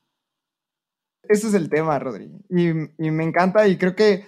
[1.23, 2.29] Ese es el tema, Rodri.
[2.49, 4.23] Y, me encanta y creo que,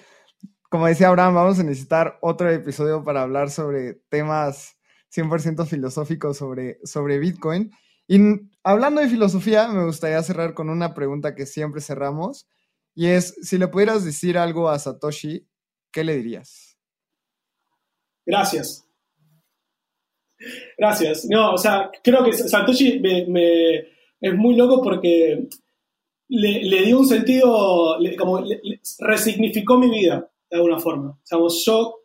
[0.72, 4.76] como decía Abraham, vamos a necesitar otro episodio para hablar sobre temas
[5.16, 7.72] 100% filosófico sobre, sobre Bitcoin.
[8.08, 8.18] Y
[8.64, 12.50] hablando de filosofía, me gustaría cerrar con una pregunta que siempre cerramos,
[12.96, 15.48] y es, si le pudieras decir algo a Satoshi,
[15.92, 16.78] ¿qué le dirías?
[18.26, 18.86] Gracias.
[20.78, 21.26] Gracias.
[21.30, 23.78] No, o sea, creo que Satoshi me,
[24.22, 25.48] es muy loco porque
[26.30, 28.44] le, dio un sentido, como
[29.00, 31.12] resignificó mi vida, de alguna forma.
[31.12, 32.04] O sea, yo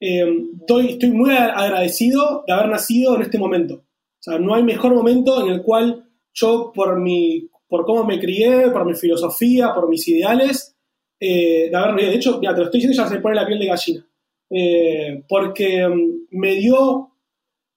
[0.00, 0.26] eh,
[0.60, 3.74] estoy, muy agradecido de haber nacido en este momento.
[3.74, 8.18] O sea, no hay mejor momento en el cual yo, por, mi, por cómo me
[8.18, 10.76] crié, por mi filosofía, por mis ideales,
[11.18, 13.58] eh, de haber De hecho, ya te lo estoy diciendo, ya se pone la piel
[13.58, 14.06] de gallina.
[14.50, 17.10] Eh, porque mm, me dio.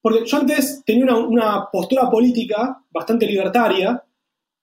[0.02, 4.04] Porque yo antes tenía una, una postura política bastante libertaria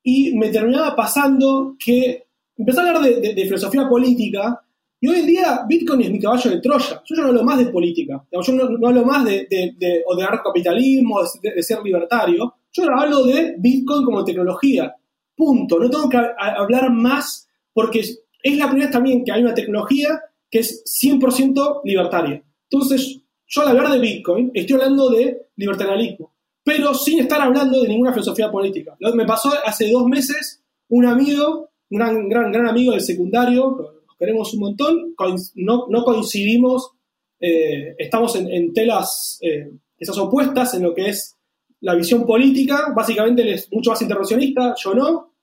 [0.02, 4.60] y me terminaba pasando que empecé a hablar de, filosofía política
[5.00, 7.02] y hoy en día Bitcoin es mi caballo de Troya.
[7.04, 10.04] Yo ya no hablo más de política, yo no, hablo más de, de, de
[10.44, 12.54] capitalismo, de, ser libertario.
[12.72, 14.94] Yo ahora hablo de Bitcoin como tecnología.
[15.36, 15.78] Punto.
[15.78, 20.20] No tengo que hablar más porque es la primera vez también que hay una tecnología
[20.50, 22.42] que es 100% libertaria.
[22.70, 27.88] Entonces, yo al hablar de Bitcoin estoy hablando de libertarianismo pero sin estar hablando de
[27.88, 28.96] ninguna filosofía política.
[29.14, 33.76] Me pasó hace dos meses un amigo, un gran, gran, gran amigo del secundario,
[34.06, 35.14] nos queremos un montón,
[35.56, 36.92] no, coincidimos,
[37.38, 41.36] eh, estamos en, telas eh, esas opuestas en lo que es
[41.84, 45.34] la visión política, básicamente él es mucho más intervencionista, yo no,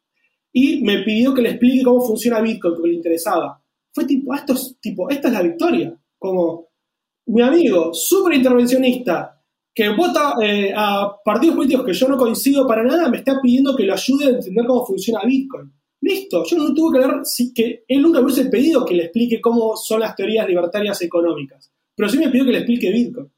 [0.52, 3.64] y me pidió que le explique cómo funciona Bitcoin, porque le interesaba.
[3.94, 6.70] Fue tipo, esto es, tipo, esta es la victoria, como
[7.28, 9.40] mi amigo, súper intervencionista,
[9.74, 13.76] que vota eh, a partidos políticos que yo no coincido para nada, me está pidiendo
[13.76, 15.72] que lo ayude a entender cómo funciona Bitcoin.
[16.02, 17.22] Listo, yo no tuve que ver,
[17.54, 21.72] que él nunca me hubiese pedido que le explique cómo son las teorías libertarias económicas,
[21.96, 23.32] pero sí me pidió que le explique Bitcoin.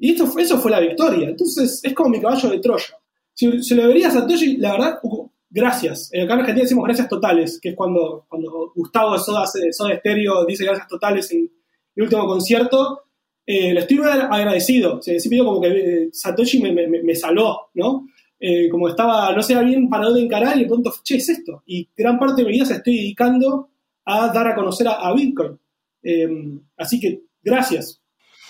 [0.00, 1.28] Y esto, eso fue la victoria.
[1.28, 2.98] Entonces es como mi caballo de Troya.
[3.32, 6.08] Si, se lo verías a Satoshi, la verdad, uh, gracias.
[6.08, 10.64] Acá en Argentina decimos gracias totales, que es cuando, cuando Gustavo Soda, Soda Stereo dice
[10.64, 11.48] gracias totales en
[11.94, 13.04] el último concierto
[13.52, 15.02] eh, le estoy agradecido.
[15.02, 18.06] Se pidió como que eh, Satoshi me, saló, ¿no?
[18.38, 21.64] Eh, como estaba, no sé, bien parado de encarar y de pronto, che, es esto.
[21.66, 23.70] Y gran parte de mi vida se estoy dedicando
[24.04, 25.58] a dar a conocer a, Bitcoin.
[26.00, 28.00] Em, así que, gracias.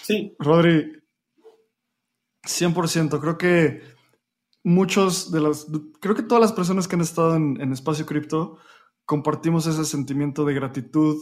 [0.03, 0.35] Sí.
[0.39, 0.93] Rodri,
[2.45, 3.21] 100%.
[3.21, 3.83] Creo que
[4.63, 5.67] muchos de los,
[6.01, 8.59] creo que todas las personas que han estado en, Espacio Cripto
[9.05, 11.17] compartimos ese sentimiento de gratitud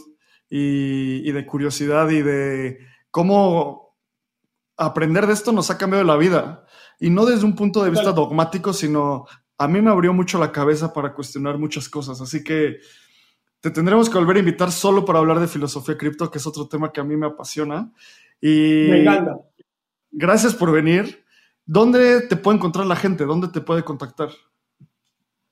[0.49, 2.79] y de curiosidad y de
[3.11, 3.89] cómo
[4.79, 6.65] aprender de esto nos ha cambiado la vida.
[6.99, 9.25] Y no desde un punto de vista dogmático, sino
[9.57, 12.21] a mí me abrió mucho la cabeza para cuestionar muchas cosas.
[12.21, 12.77] Así que
[13.59, 16.67] te tendremos que volver a invitar solo para hablar de filosofía cripto, que es otro
[16.67, 17.91] tema que a mí me apasiona.
[18.41, 19.37] Y me encanta.
[20.11, 21.23] Gracias por venir.
[21.65, 23.25] ¿Dónde te puede encontrar la gente?
[23.25, 24.29] ¿Dónde te puede contactar?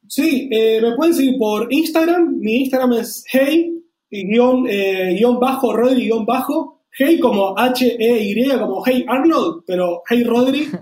[0.08, 2.38] Sí, eh, me pueden seguir por Instagram.
[2.40, 8.84] Mi Instagram es hey, guion, eh, guion bajo, Rodri, guion bajo, Hey como H-E-Y, como
[8.86, 10.68] Hey Arnold, pero Hey Rodri.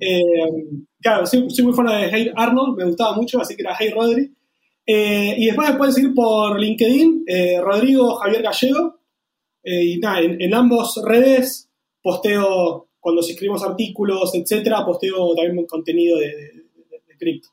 [0.00, 0.20] Eh,
[1.00, 4.34] claro, soy, muy fan de Hey Arnold, me gustaba mucho, así que era Hey Rodri.
[4.86, 7.24] Y después me pueden seguir por LinkedIn,
[7.62, 9.00] Rodrigo Javier Gallego.
[9.64, 11.70] y nada, en, ambos redes
[12.02, 17.50] posteo, cuando escribimos artículos, etcétera, posteo también contenido de, de cripto.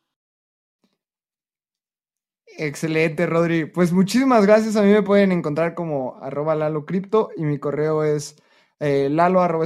[2.58, 3.66] Excelente, Rodri.
[3.66, 4.78] Pues muchísimas gracias.
[4.78, 8.42] A mí me pueden encontrar como arroba lalo cripto y mi correo es
[8.80, 9.66] eh, lalo arroba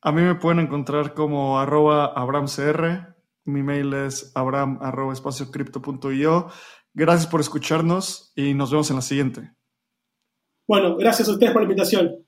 [0.00, 3.14] A mí me pueden encontrar como arroba abramcr.
[3.44, 5.12] Mi mail es abram arroba
[6.94, 9.52] Gracias por escucharnos y nos vemos en la siguiente.
[10.66, 12.27] Bueno, gracias a ustedes por la invitación.